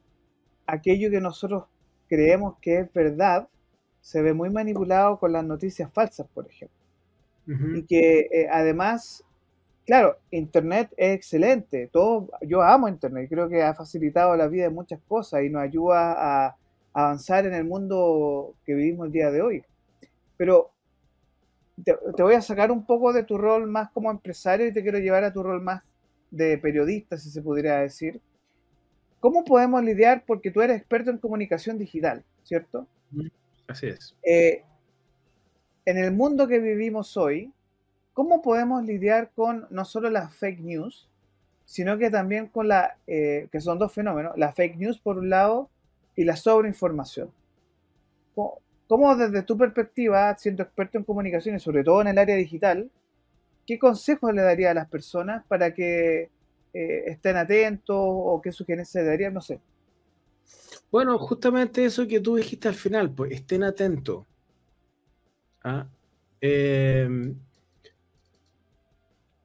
aquello 0.65 1.11
que 1.11 1.21
nosotros 1.21 1.65
creemos 2.07 2.55
que 2.59 2.79
es 2.79 2.93
verdad 2.93 3.47
se 4.01 4.21
ve 4.23 4.33
muy 4.33 4.49
manipulado 4.49 5.19
con 5.19 5.31
las 5.31 5.45
noticias 5.45 5.93
falsas, 5.93 6.27
por 6.33 6.47
ejemplo 6.47 6.78
y 7.75 7.83
que 7.83 8.19
eh, 8.31 8.47
además, 8.51 9.23
claro, 9.85 10.17
Internet 10.29 10.91
es 10.97 11.15
excelente, 11.15 11.89
todo, 11.91 12.29
yo 12.41 12.61
amo 12.61 12.87
Internet, 12.87 13.27
creo 13.29 13.49
que 13.49 13.63
ha 13.63 13.73
facilitado 13.73 14.35
la 14.35 14.47
vida 14.47 14.63
de 14.63 14.69
muchas 14.69 14.99
cosas 15.07 15.43
y 15.43 15.49
nos 15.49 15.63
ayuda 15.63 16.45
a 16.45 16.55
avanzar 16.93 17.45
en 17.45 17.53
el 17.53 17.65
mundo 17.65 18.53
que 18.65 18.75
vivimos 18.75 19.07
el 19.07 19.13
día 19.13 19.31
de 19.31 19.41
hoy. 19.41 19.63
Pero 20.37 20.71
te, 21.83 22.23
voy 22.23 22.35
a 22.35 22.41
sacar 22.41 22.71
un 22.71 22.85
poco 22.85 23.13
de 23.13 23.23
tu 23.23 23.37
rol 23.37 23.67
más 23.67 23.89
como 23.91 24.11
empresario 24.11 24.67
y 24.67 24.73
te 24.73 24.81
quiero 24.81 24.99
llevar 24.99 25.23
a 25.23 25.33
tu 25.33 25.43
rol 25.43 25.61
más 25.61 25.83
de 26.31 26.57
periodista, 26.57 27.17
si 27.17 27.29
se 27.29 27.41
pudiera 27.41 27.79
decir. 27.79 28.21
¿Cómo 29.19 29.43
podemos 29.43 29.83
lidiar? 29.83 30.23
Porque 30.25 30.51
tú 30.51 30.61
eres 30.61 30.77
experto 30.77 31.11
en 31.11 31.17
comunicación 31.17 31.77
digital, 31.77 32.23
¿cierto? 32.43 32.87
Así 33.67 33.87
es. 33.87 34.15
Eh, 34.23 34.63
en 35.89 35.97
el 35.97 36.11
mundo 36.11 36.47
que 36.47 36.59
vivimos 36.59 37.17
hoy, 37.17 37.51
¿cómo 38.13 38.43
podemos 38.43 38.83
lidiar 38.83 39.31
con 39.35 39.65
no 39.71 39.85
solo 39.85 40.11
las 40.11 40.35
fake 40.35 40.59
news, 40.59 41.09
sino 41.65 41.97
que 41.97 42.11
también 42.11 42.45
con 42.45 42.67
la, 42.67 42.97
eh, 43.07 43.47
que 43.51 43.59
son 43.59 43.79
dos 43.79 43.91
fenómenos, 43.91 44.37
la 44.37 44.53
fake 44.53 44.77
news 44.77 44.99
por 44.99 45.17
un 45.17 45.31
lado 45.31 45.67
y 46.15 46.25
la 46.25 46.35
sobreinformación? 46.35 47.31
¿Cómo, 48.87 49.15
desde 49.15 49.41
tu 49.41 49.57
perspectiva, 49.57 50.37
siendo 50.37 50.61
experto 50.61 50.99
en 50.99 51.03
comunicación 51.03 51.55
y 51.55 51.59
sobre 51.59 51.83
todo 51.83 52.01
en 52.01 52.09
el 52.09 52.19
área 52.19 52.35
digital, 52.35 52.91
qué 53.65 53.79
consejos 53.79 54.31
le 54.31 54.43
daría 54.43 54.69
a 54.69 54.75
las 54.75 54.87
personas 54.87 55.43
para 55.47 55.73
que 55.73 56.29
eh, 56.71 57.03
estén 57.07 57.35
atentos 57.35 57.97
o 57.97 58.39
qué 58.43 58.51
sugerencias 58.51 59.03
le 59.03 59.09
darías? 59.09 59.33
No 59.33 59.41
sé. 59.41 59.59
Bueno, 60.91 61.17
justamente 61.17 61.83
eso 61.83 62.07
que 62.07 62.19
tú 62.19 62.35
dijiste 62.35 62.67
al 62.67 62.75
final, 62.75 63.09
pues 63.09 63.31
estén 63.31 63.63
atentos. 63.63 64.28
¿Ah? 65.63 65.87
Em, 66.41 67.35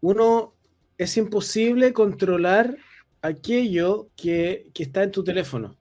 uno 0.00 0.54
es 0.98 1.16
imposible 1.16 1.92
controlar 1.92 2.76
aquello 3.22 4.10
que, 4.16 4.70
está 4.74 5.02
en 5.02 5.10
tu 5.10 5.24
teléfono. 5.24 5.76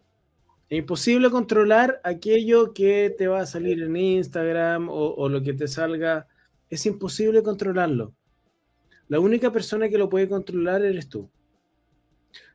Es 0.70 0.80
imposible 0.80 1.30
controlar 1.30 2.00
aquello 2.04 2.74
que 2.74 3.14
te 3.16 3.28
va 3.28 3.42
a 3.42 3.46
salir 3.46 3.82
en 3.84 3.96
Instagram 3.96 4.90
o, 4.90 5.14
o, 5.16 5.30
lo 5.30 5.44
que 5.44 5.54
te 5.54 5.68
salga. 5.68 6.28
Es 6.70 6.86
imposible 6.86 7.44
controlarlo. 7.44 8.14
La 9.08 9.20
única 9.20 9.52
persona 9.52 9.90
que 9.90 9.98
lo 9.98 10.10
puede 10.10 10.30
controlar 10.30 10.84
eres 10.84 11.10
tú. 11.10 11.30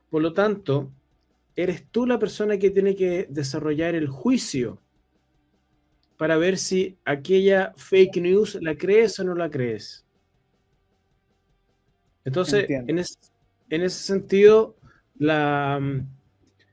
Por 0.09 0.21
lo 0.21 0.33
tanto, 0.33 0.91
eres 1.55 1.85
tú 1.91 2.05
la 2.05 2.19
persona 2.19 2.57
que 2.57 2.71
tiene 2.71 2.95
que 2.95 3.27
desarrollar 3.29 3.95
el 3.95 4.07
juicio 4.07 4.81
para 6.19 6.35
ver 6.35 6.57
si 6.57 6.97
aquella 7.05 7.71
fake 7.77 8.17
news 8.17 8.55
la 8.61 8.75
crees 8.75 9.17
o 9.21 9.23
no 9.23 9.35
la 9.35 9.49
crees. 9.49 10.05
Entonces, 12.25 12.69
en, 12.69 12.99
ese 12.99 14.03
sentido, 14.03 14.75
la, 15.17 15.79
mm, 15.81 16.09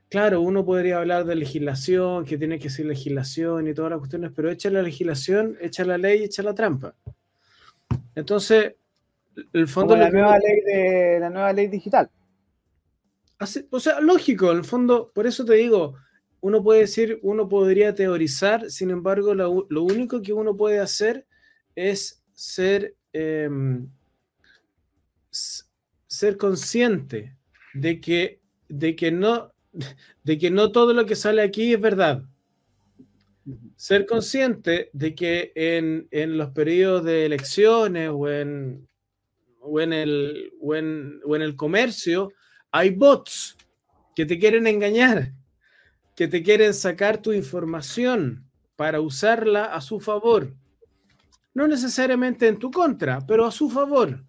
claro, 0.09 0.41
uno 0.41 0.65
podría 0.65 0.97
hablar 0.97 1.23
de 1.23 1.35
legislación, 1.35 2.25
que 2.25 2.37
tiene 2.37 2.59
que 2.59 2.69
ser 2.69 2.87
legislación 2.87 3.69
y 3.69 3.73
todas 3.73 3.91
las 3.91 3.99
cuestiones, 3.99 4.33
pero 4.35 4.51
echa 4.51 4.69
la 4.69 4.81
legislación, 4.81 5.57
echa 5.61 5.85
la 5.85 5.97
ley, 5.97 6.25
echa 6.25 6.43
la 6.43 6.53
trampa. 6.53 6.93
Entonces, 8.15 8.75
el 9.53 9.67
fondo... 9.69 9.95
la, 9.95 10.09
nueva 10.09 10.37
ley 10.39 10.59
de, 10.65 11.19
la 11.21 11.29
nueva 11.29 11.53
ley 11.53 11.67
digital. 11.67 12.09
o 13.69 13.79
sea, 13.79 14.01
lógico, 14.01 14.51
en 14.51 14.57
el 14.57 14.65
fondo, 14.65 15.09
por 15.15 15.25
eso 15.25 15.45
te 15.45 15.53
digo, 15.53 15.95
uno 16.41 16.63
puede 16.63 16.81
decir, 16.81 17.19
uno 17.23 17.49
podría 17.49 17.95
teorizar, 17.95 18.69
sin 18.69 18.91
embargo, 18.91 19.33
lo, 19.33 19.83
único 19.83 20.21
que 20.21 20.33
uno 20.33 20.55
puede 20.55 20.79
hacer 20.79 21.25
es 21.75 22.23
ser, 22.33 22.95
em, 23.13 23.89
ser 25.31 26.37
consciente 26.37 27.35
de 27.73 27.99
que, 27.99 28.39
de, 28.69 28.95
que 28.95 29.11
no, 29.11 29.51
de 30.23 30.37
que 30.37 30.51
no 30.51 30.71
todo 30.71 30.93
lo 30.93 31.05
que 31.05 31.15
sale 31.15 31.41
aquí 31.41 31.73
es 31.73 31.81
verdad. 31.81 32.23
Ser 33.75 34.05
consciente 34.05 34.89
de 34.93 35.15
que 35.15 35.51
en, 35.55 36.37
los 36.37 36.51
periodos 36.51 37.03
de 37.05 37.25
elecciones 37.25 38.09
o 38.13 38.29
en, 38.29 38.87
o 39.61 39.79
en, 39.79 39.93
el, 39.93 40.53
o 40.61 40.75
en 40.75 41.41
el 41.41 41.55
comercio 41.55 42.31
hay 42.71 42.89
bots 42.91 43.55
que 44.15 44.25
te 44.25 44.37
quieren 44.37 44.67
engañar 44.67 45.33
que 46.17 46.27
te 46.27 46.41
quieren 46.41 46.73
sacar 46.73 47.21
tu 47.21 47.31
información 47.31 48.43
para 48.75 48.99
usarla 48.99 49.65
a 49.65 49.81
su 49.81 49.99
favor. 49.99 50.51
No 51.53 51.67
necesariamente 51.67 52.47
en 52.47 52.57
tu 52.57 52.71
contra, 52.71 53.21
pero 53.27 53.45
a 53.45 53.51
su 53.51 53.69
favor. 53.69 54.25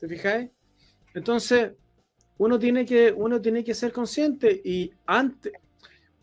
¿Te 0.00 0.08
fijáis? 0.08 0.50
Entonces, 1.12 1.72
uno 2.38 2.58
tiene 2.58 2.86
que, 2.86 3.12
uno 3.12 3.42
tiene 3.42 3.62
que 3.62 3.74
ser 3.74 3.92
consciente 3.92 4.62
y 4.64 4.90
antes, 5.06 5.52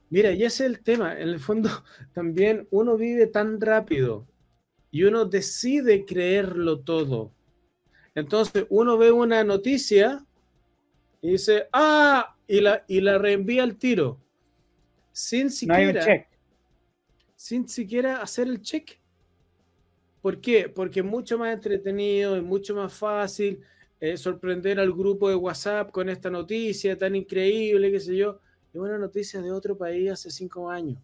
Mira, 0.10 0.32
y 0.32 0.44
ese 0.44 0.65
es 0.65 0.72
el 0.72 0.84
tema. 0.84 1.20
En 1.20 1.30
el 1.30 1.39
fondo, 1.39 1.70
también 2.13 2.68
uno 2.72 2.98
vive 2.98 3.27
tan 3.27 3.62
rápido 3.62 4.27
y 4.89 5.03
uno 5.03 5.25
decide 5.25 6.03
creerlo 6.03 6.80
todo. 6.80 7.32
Entonces, 8.15 8.65
uno 8.70 8.98
ve 8.98 9.12
una 9.12 9.44
noticia 9.44 10.25
y 11.22 11.34
dice, 11.34 11.68
ah, 11.74 12.36
y 12.48 12.62
la, 12.62 12.84
y 12.88 13.01
la 13.01 13.20
reenvía 13.20 13.63
al 13.63 13.77
tiro. 13.77 14.20
Sin 15.13 15.51
siquiera, 15.51 16.27
sin 17.36 17.70
siquiera 17.70 18.22
hacer 18.22 18.48
el 18.48 18.62
check. 18.62 19.00
¿Por 20.22 20.41
qué? 20.41 20.70
Porque 20.70 21.01
es 21.01 21.05
mucho 21.05 21.38
más 21.38 21.53
entretenido, 21.53 22.36
es 22.36 22.41
mucho 22.41 22.74
más 22.74 22.91
fácil 22.93 23.62
eh, 24.00 24.17
sorprender 24.17 24.79
al 24.79 24.91
grupo 24.91 25.29
de 25.29 25.36
WhatsApp 25.36 25.91
con 25.91 26.10
esta 26.10 26.29
noticia 26.29 26.98
tan 26.98 27.15
increíble, 27.15 27.91
qué 27.91 28.00
sé 28.00 28.17
yo. 28.17 28.39
Es 28.74 28.79
una 28.79 28.98
noticia 28.98 29.39
de 29.39 29.51
otro 29.51 29.77
país 29.77 30.10
hace 30.10 30.32
cinco 30.32 30.70
años. 30.70 30.98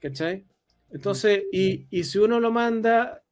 ¿Cachai? 0.00 0.44
Entonces, 0.90 1.44
y, 1.52 1.86
y 1.90 2.04
si 2.04 2.18
uno 2.18 2.40
lo 2.40 2.50
manda, 2.50 3.22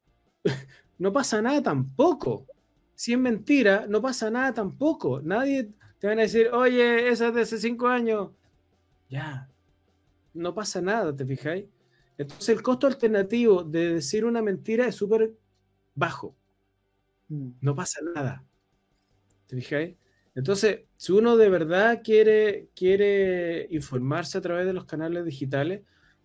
no 0.99 1.11
pasa 1.11 1.41
nada 1.41 1.63
tampoco. 1.63 2.45
Si 2.93 3.13
es 3.13 3.19
mentira, 3.19 3.87
no 3.89 4.01
pasa 4.01 4.29
nada 4.29 4.53
tampoco. 4.53 5.21
Nadie 5.21 5.69
te 5.97 6.07
va 6.07 6.13
a 6.13 6.15
decir, 6.17 6.49
oye, 6.49 7.09
esa 7.09 7.29
es 7.29 7.33
de 7.33 7.41
hace 7.41 7.57
cinco 7.57 7.87
años. 7.87 8.29
Ya, 9.09 9.49
no 10.35 10.53
pasa 10.53 10.81
nada, 10.81 11.15
¿te 11.15 11.25
fijáis? 11.25 11.65
Entonces 12.17 12.49
el 12.49 12.61
costo 12.61 12.87
alternativo 12.87 13.63
de 13.63 13.95
decir 13.95 14.25
una 14.25 14.41
mentira 14.41 14.87
es 14.87 14.95
súper 14.95 15.33
bajo. 15.95 16.35
Mm. 17.29 17.51
No 17.61 17.75
pasa 17.75 17.99
nada. 18.13 18.43
¿Te 19.47 19.55
fijáis? 19.55 19.95
Entonces, 20.35 20.81
si 20.97 21.13
uno 21.13 21.37
de 21.37 21.49
verdad 21.49 22.01
quiere, 22.03 22.67
quiere 22.75 23.67
informarse 23.69 24.37
a 24.37 24.41
través 24.41 24.65
de 24.65 24.73
los 24.73 24.85
canales 24.85 25.25
digitales, 25.25 25.81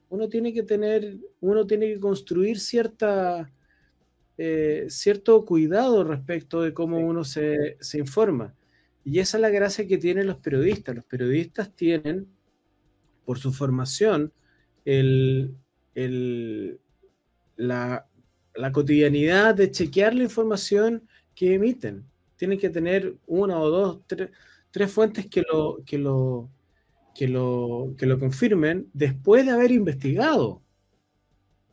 uno 0.08 0.28
tiene 0.28 0.52
que 0.52 0.64
tener, 0.64 1.18
uno 1.40 1.66
tiene 1.66 1.86
que 1.86 2.00
construir 2.00 2.58
cierta, 2.58 3.52
eh, 4.36 4.86
cierto 4.88 5.44
cuidado 5.44 6.02
respecto 6.02 6.62
de 6.62 6.74
cómo 6.74 6.98
uno 6.98 7.22
se, 7.24 7.76
se, 7.80 7.98
informa. 7.98 8.54
Y 9.04 9.20
esa 9.20 9.36
es 9.36 9.42
la 9.42 9.50
gracia 9.50 9.86
que 9.86 9.98
tienen 9.98 10.26
los 10.26 10.38
periodistas. 10.38 10.96
Los 10.96 11.04
periodistas 11.04 11.74
tienen, 11.76 12.26
por 13.30 13.38
su 13.38 13.52
formación, 13.52 14.32
el, 14.84 15.54
el, 15.94 16.80
la, 17.54 18.08
la 18.56 18.72
cotidianidad 18.72 19.54
de 19.54 19.70
chequear 19.70 20.16
la 20.16 20.24
información 20.24 21.06
que 21.36 21.54
emiten. 21.54 22.04
Tienen 22.34 22.58
que 22.58 22.70
tener 22.70 23.14
una 23.28 23.60
o 23.60 23.70
dos, 23.70 24.00
tres, 24.08 24.30
tres 24.72 24.90
fuentes 24.90 25.26
que 25.26 25.44
lo, 25.48 25.78
que, 25.86 25.96
lo, 25.96 26.50
que, 27.14 27.28
lo, 27.28 27.94
que 27.96 28.06
lo 28.06 28.18
confirmen 28.18 28.90
después 28.94 29.46
de 29.46 29.52
haber 29.52 29.70
investigado. 29.70 30.60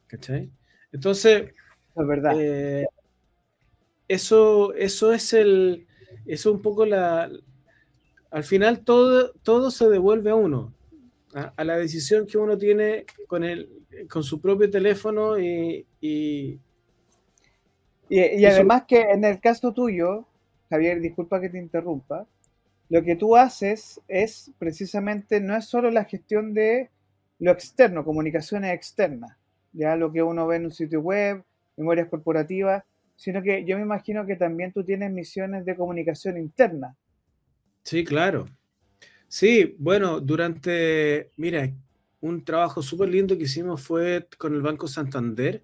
¿Cachai? 0.05 0.51
Entonces, 0.91 1.55
es 1.95 2.07
verdad. 2.07 2.39
Eh, 2.39 2.85
eso, 4.07 4.75
eso 4.75 5.11
es 5.11 5.33
el. 5.33 5.87
Eso 6.27 6.51
un 6.51 6.61
poco 6.61 6.85
la. 6.85 7.31
Al 8.29 8.43
final 8.43 8.81
todo, 8.81 9.31
todo 9.41 9.71
se 9.71 9.89
devuelve 9.89 10.29
a 10.29 10.35
uno, 10.35 10.76
a, 11.37 11.53
a 11.55 11.63
la 11.63 11.77
decisión 11.77 12.25
que 12.25 12.37
uno 12.37 12.57
tiene 12.57 13.05
con 13.27 13.43
el, 13.43 13.69
con 14.09 14.23
su 14.23 14.41
propio 14.41 14.69
teléfono 14.69 15.39
y... 15.39 15.85
Y, 16.01 16.59
y, 18.09 18.45
además 18.45 18.85
que 18.87 19.01
en 19.01 19.25
el 19.25 19.41
caso 19.41 19.73
tuyo, 19.73 20.25
Javier, 20.69 21.01
disculpa 21.01 21.41
que 21.41 21.49
te 21.49 21.57
interrumpa, 21.57 22.25
lo 22.89 23.03
que 23.03 23.17
tú 23.17 23.35
haces 23.35 24.01
es 24.07 24.51
precisamente, 24.57 25.41
no 25.41 25.57
es 25.57 25.65
solo 25.65 25.91
la 25.91 26.05
gestión 26.05 26.53
de 26.53 26.89
lo 27.39 27.51
externo, 27.51 28.05
comunicaciones 28.05 28.73
externas, 28.73 29.37
ya 29.73 29.97
lo 29.97 30.11
que 30.13 30.23
uno 30.23 30.47
ve 30.47 30.55
en 30.55 30.65
un 30.65 30.71
sitio 30.71 31.01
web, 31.01 31.43
memorias 31.75 32.07
corporativas, 32.07 32.83
sino 33.17 33.41
que 33.41 33.65
yo 33.65 33.75
me 33.75 33.83
imagino 33.83 34.25
que 34.25 34.37
también 34.37 34.71
tú 34.71 34.85
tienes 34.85 35.11
misiones 35.11 35.65
de 35.65 35.75
comunicación 35.75 36.37
interna. 36.37 36.95
Sí, 37.83 38.05
claro. 38.05 38.47
Sí, 39.27 39.75
bueno, 39.77 40.19
durante, 40.21 41.31
mira, 41.35 41.69
un 42.21 42.43
trabajo 42.43 42.81
súper 42.81 43.09
lindo 43.09 43.37
que 43.37 43.43
hicimos 43.43 43.81
fue 43.81 44.27
con 44.37 44.53
el 44.53 44.61
Banco 44.61 44.87
Santander 44.87 45.63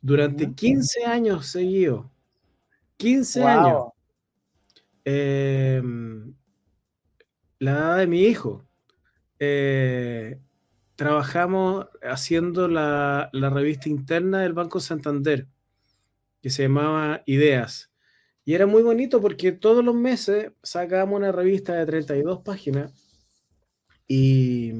durante 0.00 0.52
15 0.52 1.04
años 1.04 1.46
seguidos. 1.46 2.06
15 2.96 3.44
años. 3.44 3.84
Em, 5.04 6.34
la 7.58 7.70
edad 7.72 7.98
de 7.98 8.06
mi 8.06 8.22
hijo. 8.22 8.64
Eh, 9.38 10.38
trabajamos 10.96 11.86
haciendo 12.02 12.68
la, 12.68 13.30
la, 13.32 13.50
revista 13.50 13.88
interna 13.88 14.42
del 14.42 14.52
Banco 14.52 14.80
Santander, 14.80 15.46
que 16.42 16.50
se 16.50 16.64
llamaba 16.64 17.22
Ideas. 17.26 17.89
Y 18.50 18.54
era 18.54 18.66
muy 18.66 18.82
bonito 18.82 19.20
porque 19.20 19.52
todos 19.52 19.84
los 19.84 19.94
meses 19.94 20.50
sacábamos 20.60 21.18
una 21.18 21.30
revista 21.30 21.74
de 21.74 21.86
32 21.86 22.40
páginas 22.40 22.92
y 24.08 24.72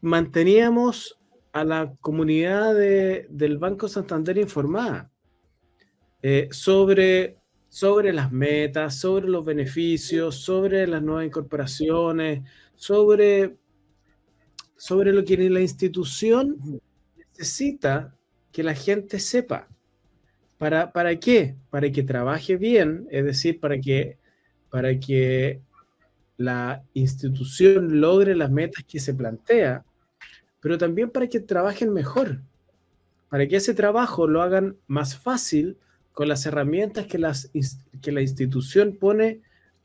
manteníamos 0.00 1.18
a 1.52 1.62
la 1.62 1.92
comunidad 2.00 2.74
del 2.74 3.58
Banco 3.58 3.86
Santander 3.86 4.38
informada 4.38 5.12
eh, 6.22 6.48
sobre, 6.52 7.36
sobre 7.68 8.14
las 8.14 8.32
metas, 8.32 8.98
sobre 8.98 9.28
los 9.28 9.44
beneficios, 9.44 10.36
sobre 10.36 10.86
las 10.86 11.02
nuevas 11.02 11.26
incorporaciones, 11.26 12.48
sobre, 12.76 13.58
sobre 14.74 15.12
lo 15.12 15.22
que 15.22 15.36
la 15.50 15.60
institución 15.60 16.80
necesita 17.36 18.16
que 18.52 18.62
la 18.62 18.74
gente 18.74 19.18
sepa. 19.18 19.68
¿Para, 20.58 20.92
¿Para 20.92 21.16
qué? 21.16 21.54
Para 21.70 21.90
que 21.90 22.02
trabaje 22.02 22.56
bien, 22.56 23.06
es 23.10 23.24
decir, 23.24 23.60
para 23.60 23.78
que, 23.78 24.16
para 24.70 24.98
que 24.98 25.60
la 26.38 26.82
institución 26.94 28.00
logre 28.00 28.34
las 28.34 28.50
metas 28.50 28.84
que 28.84 29.00
se 29.00 29.14
plantea, 29.14 29.84
pero 30.60 30.78
también 30.78 31.10
para 31.10 31.28
que 31.28 31.40
trabajen 31.40 31.92
mejor, 31.92 32.40
para 33.28 33.46
que 33.46 33.56
ese 33.56 33.74
trabajo 33.74 34.26
lo 34.26 34.42
hagan 34.42 34.76
más 34.86 35.16
fácil 35.16 35.76
con 36.12 36.28
las 36.28 36.46
herramientas 36.46 37.06
que, 37.06 37.18
las, 37.18 37.50
que 38.00 38.12
la 38.12 38.22
institución 38.22 38.96
pone 38.98 39.40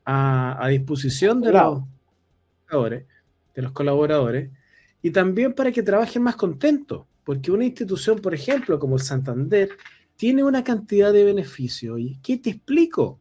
a, 0.06 0.68
disposición 0.70 1.42
de 1.42 1.52
los, 1.52 1.84
de 3.56 3.62
los 3.62 3.72
colaboradores, 3.74 4.50
y 5.02 5.12
también 5.12 5.54
para 5.54 5.72
que 5.72 5.84
trabajen 5.84 6.24
más 6.24 6.36
contentos, 6.36 7.06
porque 7.24 7.52
una 7.52 7.66
institución, 7.66 8.20
por 8.20 8.34
ejemplo, 8.34 8.80
como 8.80 8.96
el 8.96 9.02
Santander, 9.02 9.70
tiene 10.22 10.44
una 10.44 10.64
cantidad 10.64 11.12
de 11.12 11.24
beneficios. 11.24 12.00
¿Y 12.00 12.20
qué 12.22 12.38
te 12.38 12.52
explico? 12.52 13.20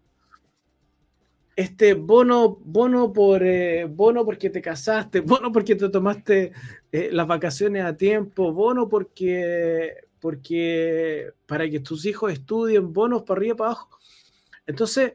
este 1.57 1.95
bono, 1.95 2.59
bono 2.63 3.11
por 3.11 3.43
eh, 3.43 3.87
bono 3.87 4.23
porque 4.25 4.51
te 4.51 4.61
casaste, 4.61 5.21
bono 5.21 5.51
porque 5.51 5.77
te 5.77 5.89
tomaste 5.89 6.53
eh, 6.93 7.09
las 7.11 7.27
vacaciones 7.27 7.85
a 7.85 7.97
tiempo, 7.97 8.53
bono 8.53 8.87
porque, 8.87 9.95
porque 10.21 11.33
para 11.47 11.71
que 11.71 11.81
tus 11.81 12.05
hijos 12.05 12.35
estudien, 12.35 12.93
bonos 12.93 13.23
para 13.23 13.39
arriba 13.39 13.57
para 13.57 13.71
abajo. 13.71 13.99
Entonces, 14.67 15.15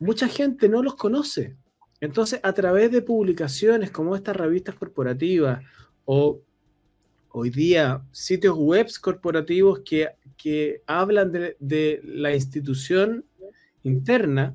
mucha 0.00 0.26
gente 0.26 0.68
no 0.68 0.82
los 0.82 0.96
conoce. 0.96 1.56
Entonces, 2.00 2.40
a 2.42 2.52
través 2.52 2.90
de 2.90 3.02
publicaciones 3.02 3.92
como 3.92 4.16
estas 4.16 4.34
revistas 4.34 4.74
corporativas 4.74 5.62
o 6.04 6.40
hoy 7.30 7.50
día 7.50 8.02
sitios 8.10 8.56
web 8.56 8.88
corporativos 9.00 9.80
que, 9.84 10.08
que 10.42 10.82
hablan 10.86 11.32
de, 11.32 12.00
la 12.02 12.34
institución 12.34 13.24
interna, 13.82 14.54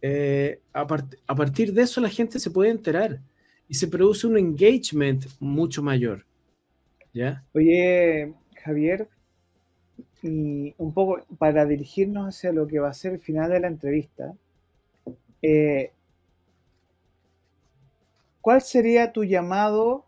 eh, 0.00 0.60
a, 0.72 0.86
partir 0.86 1.72
de 1.72 1.82
eso 1.82 2.00
la 2.00 2.08
gente 2.08 2.40
se 2.40 2.50
puede 2.50 2.70
enterar 2.70 3.20
y 3.68 3.74
se 3.74 3.86
produce 3.86 4.26
un 4.26 4.36
engagement 4.36 5.26
mucho 5.38 5.82
mayor. 5.82 6.26
¿Ya? 7.14 7.44
Oye, 7.54 8.34
Javier, 8.64 9.08
y 10.22 10.74
un 10.78 10.92
poco 10.92 11.24
para 11.38 11.66
dirigirnos 11.66 12.34
hacia 12.34 12.52
lo 12.52 12.66
que 12.66 12.80
va 12.80 12.88
a 12.88 12.94
ser 12.94 13.12
el 13.12 13.20
final 13.20 13.50
de 13.50 13.60
la 13.60 13.68
entrevista, 13.68 14.34
eh, 15.40 15.92
¿cuál 18.40 18.60
sería 18.62 19.12
tu 19.12 19.22
llamado 19.22 20.04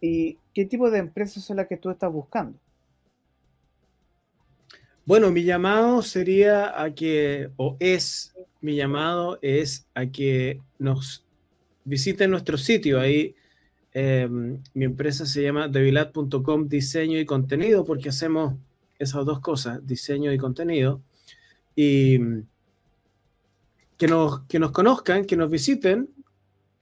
y 0.00 0.38
qué 0.54 0.66
tipo 0.66 0.90
de 0.90 0.98
empresas 0.98 1.42
son 1.42 1.56
las 1.56 1.66
que 1.66 1.76
tú 1.76 1.90
estás 1.90 2.12
buscando? 2.12 2.58
Bueno, 5.06 5.30
mi 5.30 5.44
llamado 5.44 6.02
sería 6.02 6.80
a 6.80 6.94
que, 6.94 7.50
o 7.56 7.76
es, 7.78 8.34
mi 8.60 8.76
llamado 8.76 9.38
es 9.42 9.86
a 9.94 10.06
que 10.06 10.60
nos 10.78 11.24
visiten 11.84 12.30
nuestro 12.30 12.56
sitio. 12.56 13.00
Ahí 13.00 13.34
em, 13.92 14.62
mi 14.72 14.84
empresa 14.86 15.26
se 15.26 15.42
llama 15.42 15.68
devilat.com 15.68 16.68
diseño 16.68 17.18
y 17.18 17.26
contenido 17.26 17.84
porque 17.84 18.08
hacemos 18.08 18.54
esas 18.98 19.26
dos 19.26 19.40
cosas, 19.40 19.86
diseño 19.86 20.32
y 20.32 20.38
contenido. 20.38 21.02
Y 21.76 22.18
que 23.98 24.08
nos, 24.08 24.40
que 24.46 24.58
nos 24.58 24.72
conozcan, 24.72 25.26
que 25.26 25.36
nos 25.36 25.50
visiten 25.50 26.14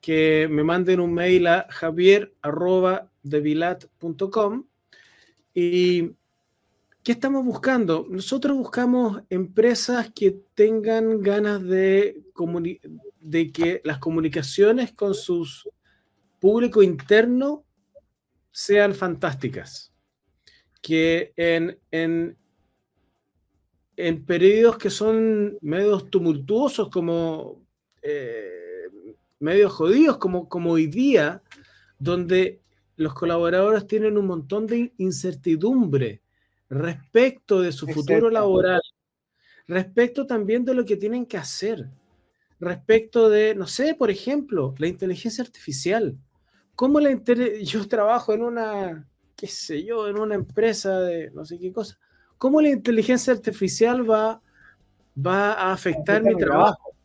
que 0.03 0.49
me 0.51 0.65
manden 0.65 1.01
un 1.01 1.15
mail 1.15 1.47
a 1.47 1.67
javier.devilat.com. 1.71 4.65
¿Y 5.55 6.11
qué 7.03 7.13
estamos 7.13 7.45
buscando? 7.45 8.07
Nosotros 8.09 8.57
buscamos 8.57 9.23
empresas 9.29 10.11
que 10.15 10.39
tengan 10.55 11.21
ganas 11.21 11.63
de, 11.63 12.23
que 13.53 13.81
las 13.85 13.99
comunicaciones 13.99 14.93
con 14.93 15.15
su 15.15 15.47
público 16.39 16.83
interno 16.83 17.65
sean 18.53 18.95
fantásticas. 18.95 19.93
Que 20.81 21.33
en, 21.37 21.79
en, 21.91 22.37
en 23.97 24.25
periodos 24.25 24.79
que 24.79 24.91
son 24.91 25.59
medios 25.61 26.09
tumultuosos, 26.11 26.89
como 26.89 27.65
eh, 28.03 28.89
medios 29.41 29.73
jodidos, 29.73 30.19
como 30.19 30.73
hoy 30.73 30.87
día, 30.87 31.43
donde 31.99 32.61
los 32.97 33.15
colaboradores 33.15 33.87
tienen 33.87 34.19
un 34.19 34.27
montón 34.27 34.67
de 34.67 34.93
incertidumbre 34.99 36.22
respecto 36.73 37.61
de 37.61 37.71
su 37.71 37.87
futuro 37.87 38.31
laboral, 38.31 38.81
respecto 39.69 40.27
también 40.27 40.65
de 40.65 40.75
lo 40.75 40.85
que 40.85 40.97
tienen 40.97 41.27
que 41.27 41.37
hacer, 41.37 41.89
respecto 42.59 43.29
de, 43.29 43.55
no 43.55 43.67
sé, 43.67 43.95
por 43.95 44.11
ejemplo, 44.11 44.75
la 44.79 44.87
inteligencia 44.87 45.45
artificial. 45.45 46.17
¿Cómo 46.75 46.99
la 46.99 47.11
yo 47.63 47.87
trabajo 47.89 48.33
en 48.33 48.43
una, 48.43 49.07
qué 49.37 49.47
sé 49.47 49.85
yo, 49.85 50.09
en 50.09 50.19
una 50.19 50.35
empresa 50.35 51.01
de 51.01 51.31
no 51.33 51.45
sé 51.45 51.59
qué 51.59 51.73
cosa? 51.73 51.99
¿Cómo 52.39 52.61
la 52.63 52.71
inteligencia 52.71 53.33
artificial 53.33 54.11
va, 54.11 54.41
va 55.15 55.53
a 55.53 55.73
afectar 55.73 56.23
mi 56.23 56.37
trabajo? 56.37 56.97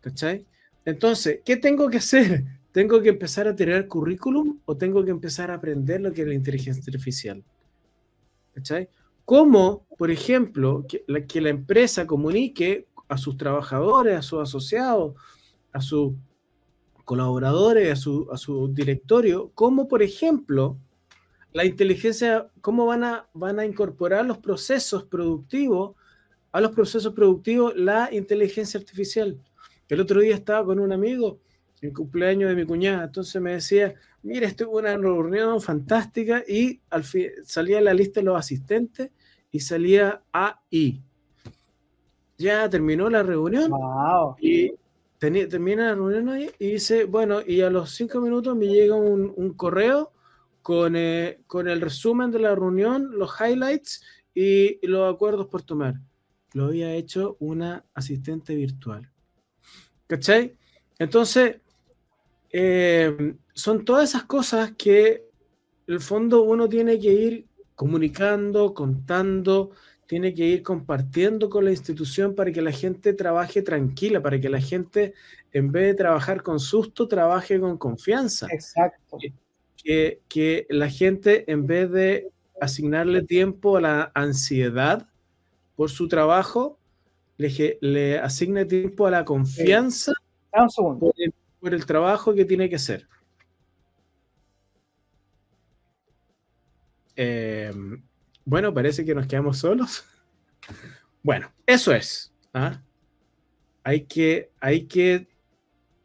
¿Cachai? 0.00 0.46
Entonces, 0.86 1.40
¿qué 1.44 1.56
tengo 1.56 1.88
que 1.90 1.98
hacer? 1.98 2.44
¿Tengo 2.72 3.02
que 3.02 3.10
empezar 3.10 3.46
a 3.46 3.54
tirar 3.54 3.86
currículum 3.86 4.58
o 4.64 4.76
tengo 4.76 5.04
que 5.04 5.10
empezar 5.10 5.50
a 5.50 5.54
aprender 5.54 6.00
lo 6.00 6.12
que 6.12 6.22
es 6.22 6.28
la 6.28 6.34
inteligencia 6.34 6.82
artificial? 6.86 7.44
¿Cachai? 8.60 8.88
¿Cómo, 9.24 9.86
por 9.96 10.10
ejemplo, 10.10 10.84
que 10.88 11.04
la, 11.06 11.24
que 11.26 11.40
la 11.40 11.48
empresa 11.48 12.06
comunique 12.06 12.88
a 13.08 13.16
sus 13.16 13.36
trabajadores, 13.36 14.16
a 14.18 14.22
sus 14.22 14.40
asociados, 14.40 15.14
a 15.72 15.80
sus 15.80 16.12
colaboradores, 17.04 17.92
a 17.92 17.96
su, 17.96 18.28
a 18.30 18.36
su 18.36 18.68
directorio, 18.68 19.50
cómo, 19.54 19.88
por 19.88 20.02
ejemplo, 20.02 20.78
la 21.52 21.64
inteligencia, 21.64 22.50
cómo 22.60 22.86
van 22.86 23.04
a, 23.04 23.28
van 23.32 23.58
a 23.58 23.64
incorporar 23.64 24.26
los 24.26 24.38
procesos 24.38 25.04
productivos, 25.04 25.96
a 26.52 26.60
los 26.60 26.72
procesos 26.72 27.14
productivos, 27.14 27.74
la 27.76 28.08
inteligencia 28.12 28.78
artificial. 28.78 29.40
El 29.88 30.00
otro 30.00 30.20
día 30.20 30.34
estaba 30.34 30.64
con 30.64 30.78
un 30.78 30.92
amigo, 30.92 31.40
el 31.80 31.92
cumpleaños 31.92 32.50
de 32.50 32.56
mi 32.56 32.66
cuñada, 32.66 33.04
entonces 33.04 33.40
me 33.40 33.52
decía, 33.52 33.94
mira, 34.22 34.46
estuve 34.46 34.80
en 34.80 34.98
una 34.98 35.08
reunión 35.08 35.60
fantástica 35.60 36.44
y 36.46 36.80
al 36.90 37.04
fin 37.04 37.30
salía 37.44 37.80
la 37.80 37.94
lista 37.94 38.20
de 38.20 38.26
los 38.26 38.38
asistentes 38.38 39.10
y 39.50 39.60
salía 39.60 40.22
AI. 40.32 41.02
Ya 42.38 42.68
terminó 42.70 43.10
la 43.10 43.22
reunión 43.22 43.70
y 44.40 44.72
termina 45.18 45.88
la 45.88 45.94
reunión 45.94 46.28
ahí 46.30 46.50
y 46.58 46.72
dice, 46.72 47.04
bueno, 47.04 47.40
y 47.46 47.60
a 47.60 47.70
los 47.70 47.90
cinco 47.90 48.20
minutos 48.20 48.56
me 48.56 48.66
llega 48.66 48.94
un, 48.94 49.32
un 49.36 49.52
correo 49.54 50.12
con, 50.62 50.96
eh, 50.96 51.40
con, 51.46 51.68
el 51.68 51.80
resumen 51.80 52.30
de 52.30 52.38
la 52.38 52.54
reunión, 52.54 53.10
los 53.18 53.32
highlights 53.40 54.02
y, 54.34 54.86
los 54.86 55.12
acuerdos 55.12 55.46
por 55.46 55.62
tomar. 55.62 55.94
Lo 56.52 56.66
había 56.66 56.94
hecho 56.94 57.36
una 57.40 57.84
asistente 57.94 58.54
virtual. 58.54 59.10
¿Cachai? 60.06 60.56
Entonces, 60.98 61.56
eh, 62.52 63.34
son 63.54 63.84
todas 63.84 64.10
esas 64.10 64.24
cosas 64.24 64.72
que 64.76 65.24
en 65.86 65.94
el 65.94 66.00
fondo 66.00 66.42
uno 66.42 66.68
tiene 66.68 66.98
que 66.98 67.12
ir 67.12 67.46
comunicando, 67.74 68.74
contando, 68.74 69.70
tiene 70.06 70.34
que 70.34 70.44
ir 70.44 70.62
compartiendo 70.62 71.48
con 71.48 71.64
la 71.64 71.70
institución 71.70 72.34
para 72.34 72.52
que 72.52 72.60
la 72.60 72.72
gente 72.72 73.12
trabaje 73.12 73.62
tranquila, 73.62 74.20
para 74.20 74.40
que 74.40 74.48
la 74.48 74.60
gente, 74.60 75.14
en 75.52 75.70
vez 75.70 75.86
de 75.86 75.94
trabajar 75.94 76.42
con 76.42 76.58
susto, 76.60 77.08
trabaje 77.08 77.60
con 77.60 77.78
confianza. 77.78 78.46
Exacto. 78.50 79.18
Que, 79.76 80.20
que 80.28 80.66
la 80.68 80.90
gente, 80.90 81.50
en 81.50 81.66
vez 81.66 81.90
de 81.90 82.28
asignarle 82.60 83.22
tiempo 83.22 83.76
a 83.76 83.80
la 83.80 84.12
ansiedad 84.14 85.06
por 85.76 85.90
su 85.90 86.08
trabajo, 86.08 86.78
le, 87.38 87.78
le 87.80 88.18
asigne 88.18 88.66
tiempo 88.66 89.06
a 89.06 89.10
la 89.10 89.24
confianza 89.24 90.12
por 90.76 91.14
el, 91.16 91.32
por 91.60 91.74
el 91.74 91.86
trabajo 91.86 92.34
que 92.34 92.44
tiene 92.44 92.68
que 92.68 92.76
hacer. 92.76 93.06
Eh, 97.16 97.70
bueno, 98.44 98.72
parece 98.72 99.04
que 99.04 99.14
nos 99.14 99.26
quedamos 99.26 99.58
solos. 99.58 100.04
Bueno, 101.22 101.52
eso 101.66 101.92
es. 101.92 102.32
¿ah? 102.54 102.80
Hay, 103.84 104.06
que, 104.06 104.50
hay 104.58 104.86
que 104.86 105.28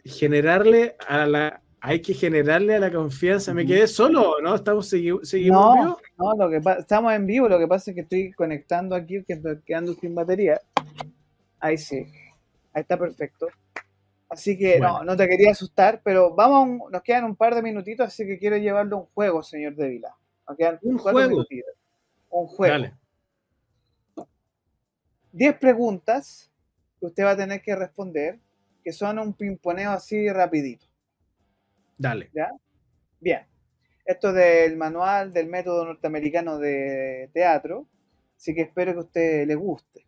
generarle 0.04 0.98
a 1.08 1.26
la 1.26 1.62
hay 1.80 2.02
que 2.02 2.16
generarle 2.16 2.76
a 2.76 2.80
la 2.80 2.92
confianza. 2.92 3.54
¿Me 3.54 3.66
quedé 3.66 3.88
solo 3.88 4.42
no? 4.42 4.56
¿Estamos 4.56 4.90
seguimos 4.90 5.76
no, 5.78 5.98
No, 6.18 6.34
lo 6.36 6.50
que 6.50 6.62
estamos 6.80 7.14
en 7.14 7.28
vivo. 7.28 7.48
Lo 7.48 7.60
que 7.60 7.68
pasa 7.68 7.92
es 7.92 7.96
que 7.96 8.02
estoy 8.02 8.32
conectando 8.34 8.96
aquí, 8.96 9.24
que 9.24 9.34
estoy 9.34 9.62
quedando 9.64 9.94
sin 9.94 10.16
batería. 10.16 10.60
Ahí 11.60 11.78
sí. 11.78 12.08
Ahí 12.74 12.82
está 12.82 12.98
perfecto. 12.98 13.48
Así 14.30 14.58
que 14.58 14.80
no, 14.80 15.04
no 15.04 15.16
te 15.16 15.28
quería 15.28 15.52
asustar, 15.52 16.02
pero 16.04 16.34
vamos, 16.34 16.92
nos 16.92 17.02
quedan 17.04 17.26
un 17.26 17.36
par 17.36 17.54
de 17.54 17.62
minutitos, 17.62 18.08
así 18.08 18.26
que 18.26 18.40
quiero 18.40 18.58
llevarlo 18.58 18.98
a 18.98 19.00
un 19.02 19.06
juego, 19.08 19.44
señor 19.44 19.76
De 19.76 19.88
Vila. 19.88 20.16
Nos 20.48 20.58
quedan 20.58 20.80
un 20.82 20.98
juego. 20.98 21.46
Un 22.30 22.48
juego. 22.48 22.74
Dale. 22.74 22.94
10 25.32 25.58
preguntas 25.58 26.52
que 27.00 27.06
usted 27.06 27.24
va 27.24 27.32
a 27.32 27.38
tener 27.38 27.62
que 27.62 27.76
responder, 27.76 28.40
que 28.84 28.92
son 28.92 29.20
un 29.20 29.34
pimponeo 29.34 29.92
así 29.92 30.30
rapidito. 30.30 30.86
Dale. 31.98 32.30
¿Ya? 32.34 32.52
Bien. 33.20 33.46
Esto 34.06 34.30
es 34.30 34.36
del 34.36 34.78
manual 34.78 35.34
del 35.34 35.48
método 35.48 35.86
norteamericano 35.86 36.58
de 36.58 37.30
teatro, 37.34 37.88
así 38.38 38.54
que 38.54 38.62
espero 38.62 38.94
que 38.94 39.00
a 39.00 39.02
usted 39.02 39.48
le 39.48 39.56
guste. 39.56 40.06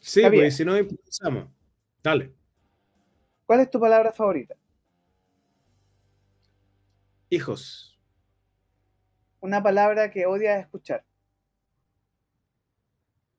Sí, 0.00 0.22
porque 0.22 0.50
si 0.50 0.64
no 0.64 0.76
empezamos. 0.76 1.48
Dale. 2.02 2.32
¿Cuál 3.52 3.60
es 3.60 3.70
tu 3.70 3.78
palabra 3.78 4.12
favorita? 4.12 4.56
Hijos. 7.28 8.00
Una 9.40 9.62
palabra 9.62 10.10
que 10.10 10.24
odias 10.24 10.58
escuchar. 10.58 11.04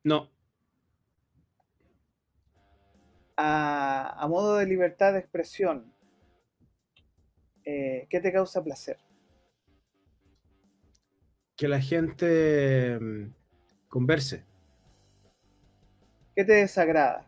No. 0.04 0.30
a, 3.38 4.28
modo 4.30 4.58
de 4.58 4.68
libertad 4.68 5.14
de 5.14 5.20
expresión, 5.20 5.92
eh, 7.66 8.06
¿qué 8.08 8.20
te 8.20 8.32
causa 8.32 8.64
placer? 8.64 9.00
Que 11.56 11.68
la 11.68 11.82
gente 11.82 13.00
mm, 13.02 13.34
converse. 13.88 14.46
¿Qué 16.36 16.46
te 16.46 16.54
desagrada? 16.54 17.28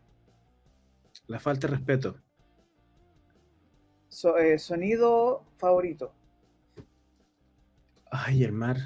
La 1.25 1.39
falta 1.39 1.67
de 1.67 1.77
respeto. 1.77 2.24
Eh, 4.23 4.57
sonido 4.57 5.43
favorito. 5.57 6.13
Ay, 8.09 8.45
el 8.45 8.53
mar. 8.53 8.77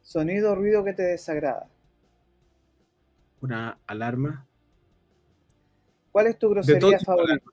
Sonido 0.00 0.52
o 0.52 0.54
ruido 0.54 0.82
que 0.82 0.94
te 0.94 1.02
desagrada. 1.02 1.68
Una 3.42 3.78
alarma. 3.86 4.46
¿Cuál 6.10 6.28
es 6.28 6.38
tu 6.38 6.48
grosería 6.48 6.98
favorita? 7.00 7.50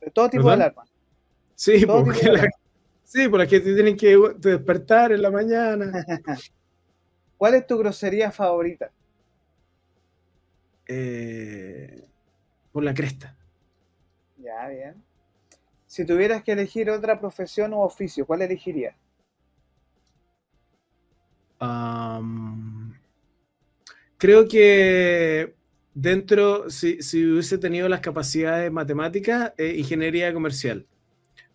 De 0.00 0.10
todo 0.10 0.28
tipo 0.28 0.48
de 0.48 0.54
alarma. 0.54 0.84
Sí, 1.54 1.86
porque 1.86 2.30
la, 2.30 2.48
sí, 3.04 3.28
por 3.28 3.46
que 3.46 3.60
tienen 3.60 3.96
que 3.96 4.16
despertar 4.38 5.12
en 5.12 5.22
la 5.22 5.30
mañana. 5.30 6.04
¿Cuál 7.38 7.54
es 7.54 7.66
tu 7.66 7.78
grosería 7.78 8.32
favorita? 8.32 8.90
Eh, 10.86 12.08
por 12.72 12.82
la 12.82 12.92
cresta. 12.92 13.36
Ya, 14.36 14.68
bien. 14.68 15.07
Si 15.98 16.04
tuvieras 16.04 16.44
que 16.44 16.52
elegir 16.52 16.90
otra 16.90 17.18
profesión 17.18 17.72
o 17.72 17.80
oficio, 17.80 18.24
¿cuál 18.24 18.42
elegirías? 18.42 18.94
creo 24.16 24.46
que 24.46 25.56
dentro, 25.94 26.70
si, 26.70 27.00
hubiese 27.24 27.58
tenido 27.58 27.88
las 27.88 27.98
capacidades 27.98 28.70
matemáticas, 28.70 29.52
eh, 29.58 29.74
ingeniería 29.76 30.32
comercial, 30.32 30.86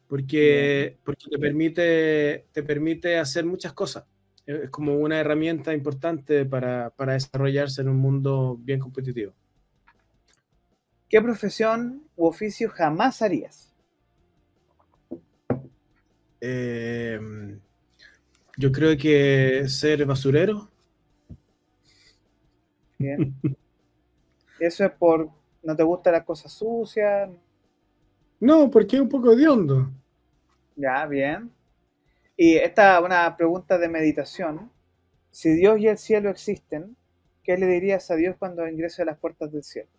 porque, 0.09 0.97
porque 1.05 1.23
te, 1.31 1.39
permite, 1.39 2.45
te 2.51 2.63
permite 2.63 3.17
hacer 3.19 3.45
muchas 3.45 3.71
cosas. 3.71 4.03
Es 4.45 4.69
como 4.71 4.97
una 4.97 5.21
herramienta 5.21 5.73
importante 5.73 6.43
para, 6.43 6.89
para 6.89 7.13
desarrollarse 7.13 7.81
en 7.81 7.87
un 7.87 7.95
mundo 7.95 8.57
bien 8.59 8.81
competitivo. 8.81 9.31
¿Qué 11.07 11.21
profesión 11.21 12.03
u 12.17 12.25
oficio 12.25 12.69
jamás 12.69 13.21
harías? 13.21 13.72
Eh, 16.45 17.17
yo 18.57 18.69
creo 18.69 18.97
que 18.97 19.63
ser 19.69 20.05
basurero. 20.05 20.69
Bien. 22.99 23.33
Eso 24.59 24.83
es 24.83 24.91
por 24.91 25.29
no 25.63 25.73
te 25.73 25.83
gustan 25.83 26.11
las 26.11 26.25
cosas 26.25 26.51
sucias. 26.51 27.29
No, 28.41 28.69
porque 28.69 28.97
es 28.97 29.01
un 29.01 29.07
poco 29.07 29.33
de 29.33 29.47
hondo. 29.47 29.89
Ya, 30.75 31.05
bien. 31.05 31.49
Y 32.35 32.57
esta 32.57 32.97
es 32.97 33.05
una 33.05 33.37
pregunta 33.37 33.77
de 33.77 33.87
meditación. 33.87 34.69
Si 35.31 35.49
Dios 35.51 35.79
y 35.79 35.87
el 35.87 35.97
cielo 35.97 36.29
existen, 36.29 36.97
¿qué 37.41 37.57
le 37.57 37.67
dirías 37.67 38.11
a 38.11 38.15
Dios 38.15 38.35
cuando 38.37 38.67
ingrese 38.67 39.03
a 39.03 39.05
las 39.05 39.17
puertas 39.17 39.49
del 39.49 39.63
cielo? 39.63 39.89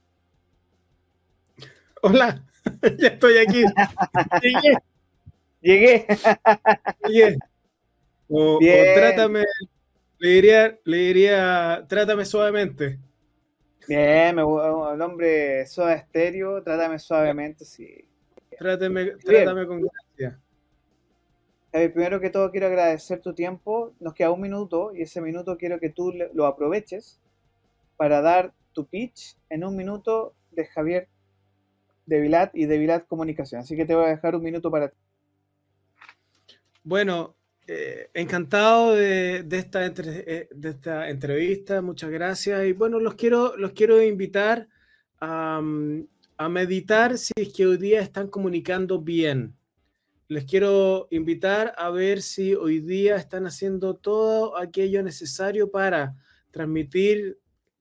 Hola, 2.02 2.44
ya 2.98 3.08
estoy 3.08 3.38
aquí. 3.38 3.64
Llegué. 5.64 6.06
Llegué. 7.08 7.38
O, 8.28 8.58
trátame, 8.58 9.44
le 10.18 10.28
diría, 10.28 10.78
le 10.84 10.96
diría, 10.98 11.84
trátame 11.88 12.26
suavemente. 12.26 12.98
Bien, 13.88 14.38
el 14.38 15.02
hombre 15.02 15.66
soda 15.66 15.94
estéreo, 15.94 16.62
trátame 16.62 16.98
suavemente, 16.98 17.64
sí. 17.64 18.04
Trátame, 18.58 19.12
trátame 19.24 19.66
con 19.66 19.80
gracia. 19.80 20.38
primero 21.72 22.20
que 22.20 22.28
todo 22.28 22.50
quiero 22.50 22.66
agradecer 22.66 23.20
tu 23.20 23.32
tiempo. 23.34 23.94
Nos 24.00 24.12
queda 24.12 24.32
un 24.32 24.42
minuto 24.42 24.94
y 24.94 25.02
ese 25.02 25.22
minuto 25.22 25.56
quiero 25.56 25.80
que 25.80 25.88
tú 25.88 26.12
lo 26.34 26.44
aproveches 26.44 27.20
para 27.96 28.20
dar 28.20 28.52
tu 28.74 28.86
pitch 28.86 29.38
en 29.48 29.64
un 29.64 29.76
minuto 29.76 30.34
de 30.50 30.66
Javier 30.66 31.08
de 32.04 32.20
Vilat 32.20 32.54
y 32.54 32.66
de 32.66 32.76
Vilat 32.76 33.06
Comunicación. 33.06 33.62
Así 33.62 33.76
que 33.76 33.86
te 33.86 33.94
voy 33.94 34.04
a 34.04 34.08
dejar 34.08 34.36
un 34.36 34.42
minuto 34.42 34.70
para 34.70 34.88
ti. 34.88 34.96
Bueno, 36.86 37.34
eh, 37.66 38.10
encantado 38.12 38.94
de, 38.94 39.38
esta 39.52 39.86
eh, 39.86 40.48
de 40.54 40.68
esta 40.68 41.08
entrevista, 41.08 41.80
muchas 41.80 42.10
gracias. 42.10 42.66
Y 42.66 42.74
bueno, 42.74 43.00
los 43.00 43.14
quiero, 43.14 43.56
los 43.56 43.72
quiero 43.72 44.02
invitar 44.02 44.68
a, 45.18 45.62
a 46.36 46.48
meditar 46.50 47.16
si 47.16 47.32
es 47.36 47.54
que 47.54 47.66
hoy 47.66 47.78
día 47.78 48.02
están 48.02 48.28
comunicando 48.28 49.00
bien. 49.00 49.56
Les 50.28 50.44
quiero 50.44 51.08
invitar 51.10 51.74
a 51.78 51.88
ver 51.88 52.20
si 52.20 52.54
hoy 52.54 52.80
día 52.80 53.16
están 53.16 53.46
haciendo 53.46 53.96
todo 53.96 54.58
aquello 54.58 55.02
necesario 55.02 55.70
para 55.70 56.14
transmitir 56.50 57.38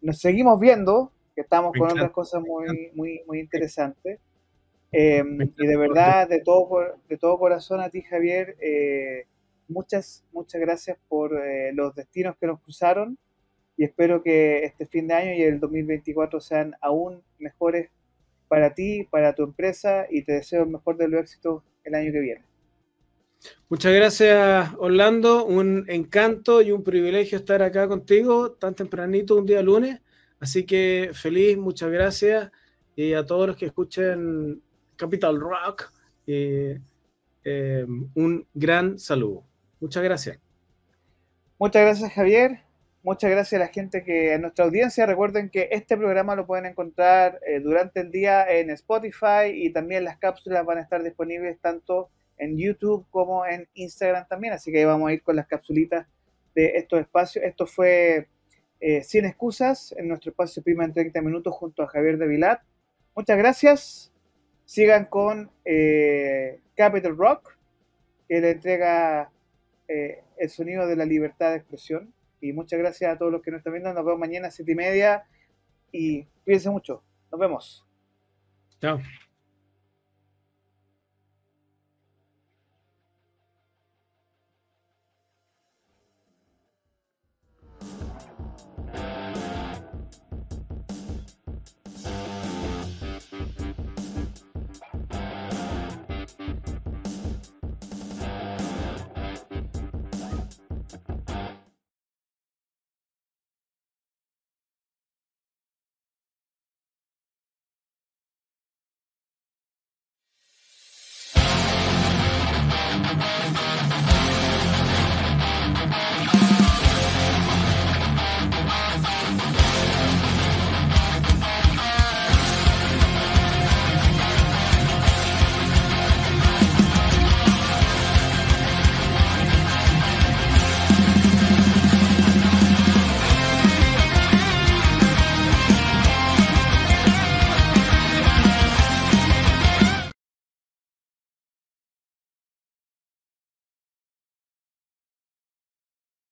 Nos 0.00 0.18
seguimos 0.18 0.60
viendo, 0.60 1.12
que 1.34 1.40
estamos 1.40 1.72
con 1.76 1.90
otras 1.90 2.10
cosas 2.10 2.42
muy, 2.42 2.90
muy, 2.94 3.22
muy 3.26 3.40
interesantes. 3.40 4.20
Em, 4.92 5.40
y 5.56 5.66
de 5.66 5.76
verdad, 5.76 6.28
de 6.28 6.40
todo, 6.40 6.68
de 7.08 7.16
todo 7.16 7.38
corazón 7.38 7.80
a 7.80 7.90
ti, 7.90 8.02
Javier, 8.02 8.56
eh, 8.60 9.26
muchas, 9.66 10.24
muchas 10.32 10.60
gracias 10.60 10.98
por 11.08 11.32
los 11.72 11.94
destinos 11.94 12.36
que 12.38 12.46
nos 12.46 12.60
cruzaron 12.60 13.18
y 13.76 13.84
espero 13.84 14.22
que 14.22 14.64
este 14.64 14.86
fin 14.86 15.08
de 15.08 15.14
año 15.14 15.34
y 15.34 15.42
el 15.42 15.58
2024 15.58 16.40
sean 16.40 16.74
aún 16.80 17.22
mejores 17.38 17.90
para 18.48 18.74
ti, 18.74 19.08
para 19.10 19.34
tu 19.34 19.42
empresa 19.42 20.06
y 20.08 20.22
te 20.22 20.32
deseo 20.32 20.62
el 20.62 20.70
mejor 20.70 20.96
de 20.96 21.08
los 21.08 21.20
éxitos 21.20 21.62
el 21.82 21.94
año 21.94 22.12
que 22.12 22.20
viene. 22.20 22.42
Muchas 23.68 23.92
gracias, 23.92 24.70
Orlando. 24.78 25.44
Un 25.44 25.84
encanto 25.88 26.62
y 26.62 26.70
un 26.70 26.84
privilegio 26.84 27.38
estar 27.38 27.62
acá 27.62 27.88
contigo 27.88 28.52
tan 28.52 28.74
tempranito 28.74 29.36
un 29.36 29.46
día 29.46 29.62
lunes. 29.62 30.00
Así 30.40 30.64
que 30.64 31.10
feliz, 31.12 31.56
muchas 31.56 31.90
gracias. 31.90 32.50
Y 32.96 33.14
a 33.14 33.24
todos 33.24 33.46
los 33.48 33.56
que 33.56 33.66
escuchen 33.66 34.62
Capital 34.96 35.40
Rock, 35.40 35.92
eh, 36.26 36.80
eh, 37.44 37.86
un 38.14 38.46
gran 38.54 38.98
saludo. 38.98 39.44
Muchas 39.80 40.02
gracias. 40.02 40.38
Muchas 41.58 41.82
gracias, 41.82 42.12
Javier. 42.12 42.60
Muchas 43.02 43.30
gracias 43.30 43.60
a 43.60 43.64
la 43.66 43.70
gente 43.70 44.02
que, 44.02 44.32
a 44.32 44.38
nuestra 44.38 44.64
audiencia. 44.64 45.04
Recuerden 45.04 45.50
que 45.50 45.68
este 45.72 45.96
programa 45.96 46.34
lo 46.36 46.46
pueden 46.46 46.64
encontrar 46.64 47.38
eh, 47.46 47.60
durante 47.60 48.00
el 48.00 48.10
día 48.10 48.50
en 48.50 48.70
Spotify 48.70 49.50
y 49.52 49.70
también 49.72 50.04
las 50.04 50.16
cápsulas 50.18 50.64
van 50.64 50.78
a 50.78 50.80
estar 50.80 51.02
disponibles 51.02 51.60
tanto 51.60 52.10
en 52.38 52.58
YouTube 52.58 53.06
como 53.10 53.46
en 53.46 53.68
Instagram 53.74 54.26
también. 54.28 54.52
Así 54.52 54.72
que 54.72 54.84
vamos 54.84 55.08
a 55.08 55.12
ir 55.12 55.22
con 55.22 55.36
las 55.36 55.46
capsulitas 55.46 56.06
de 56.54 56.76
estos 56.76 57.00
espacios. 57.00 57.44
Esto 57.44 57.66
fue 57.66 58.28
eh, 58.80 59.02
Sin 59.02 59.24
Excusas 59.24 59.94
en 59.96 60.08
nuestro 60.08 60.30
espacio 60.30 60.62
Prima 60.62 60.84
en 60.84 60.92
30 60.92 61.20
minutos 61.22 61.54
junto 61.54 61.82
a 61.82 61.86
Javier 61.86 62.18
de 62.18 62.26
Vilat. 62.26 62.62
Muchas 63.14 63.38
gracias. 63.38 64.12
Sigan 64.64 65.06
con 65.06 65.50
eh, 65.64 66.60
Capital 66.74 67.16
Rock, 67.16 67.56
que 68.28 68.40
le 68.40 68.50
entrega 68.52 69.30
el 69.86 70.48
sonido 70.48 70.86
de 70.86 70.96
la 70.96 71.04
libertad 71.04 71.50
de 71.50 71.56
expresión. 71.56 72.14
Y 72.40 72.52
muchas 72.52 72.78
gracias 72.78 73.12
a 73.12 73.18
todos 73.18 73.32
los 73.32 73.42
que 73.42 73.50
nos 73.50 73.58
están 73.58 73.72
viendo. 73.72 73.92
Nos 73.92 74.04
vemos 74.04 74.20
mañana 74.20 74.48
a 74.48 74.50
siete 74.50 74.72
y 74.72 74.74
media. 74.74 75.24
Y 75.92 76.24
cuídense 76.44 76.70
mucho. 76.70 77.02
Nos 77.30 77.40
vemos. 77.40 77.86
Chao. 78.80 79.00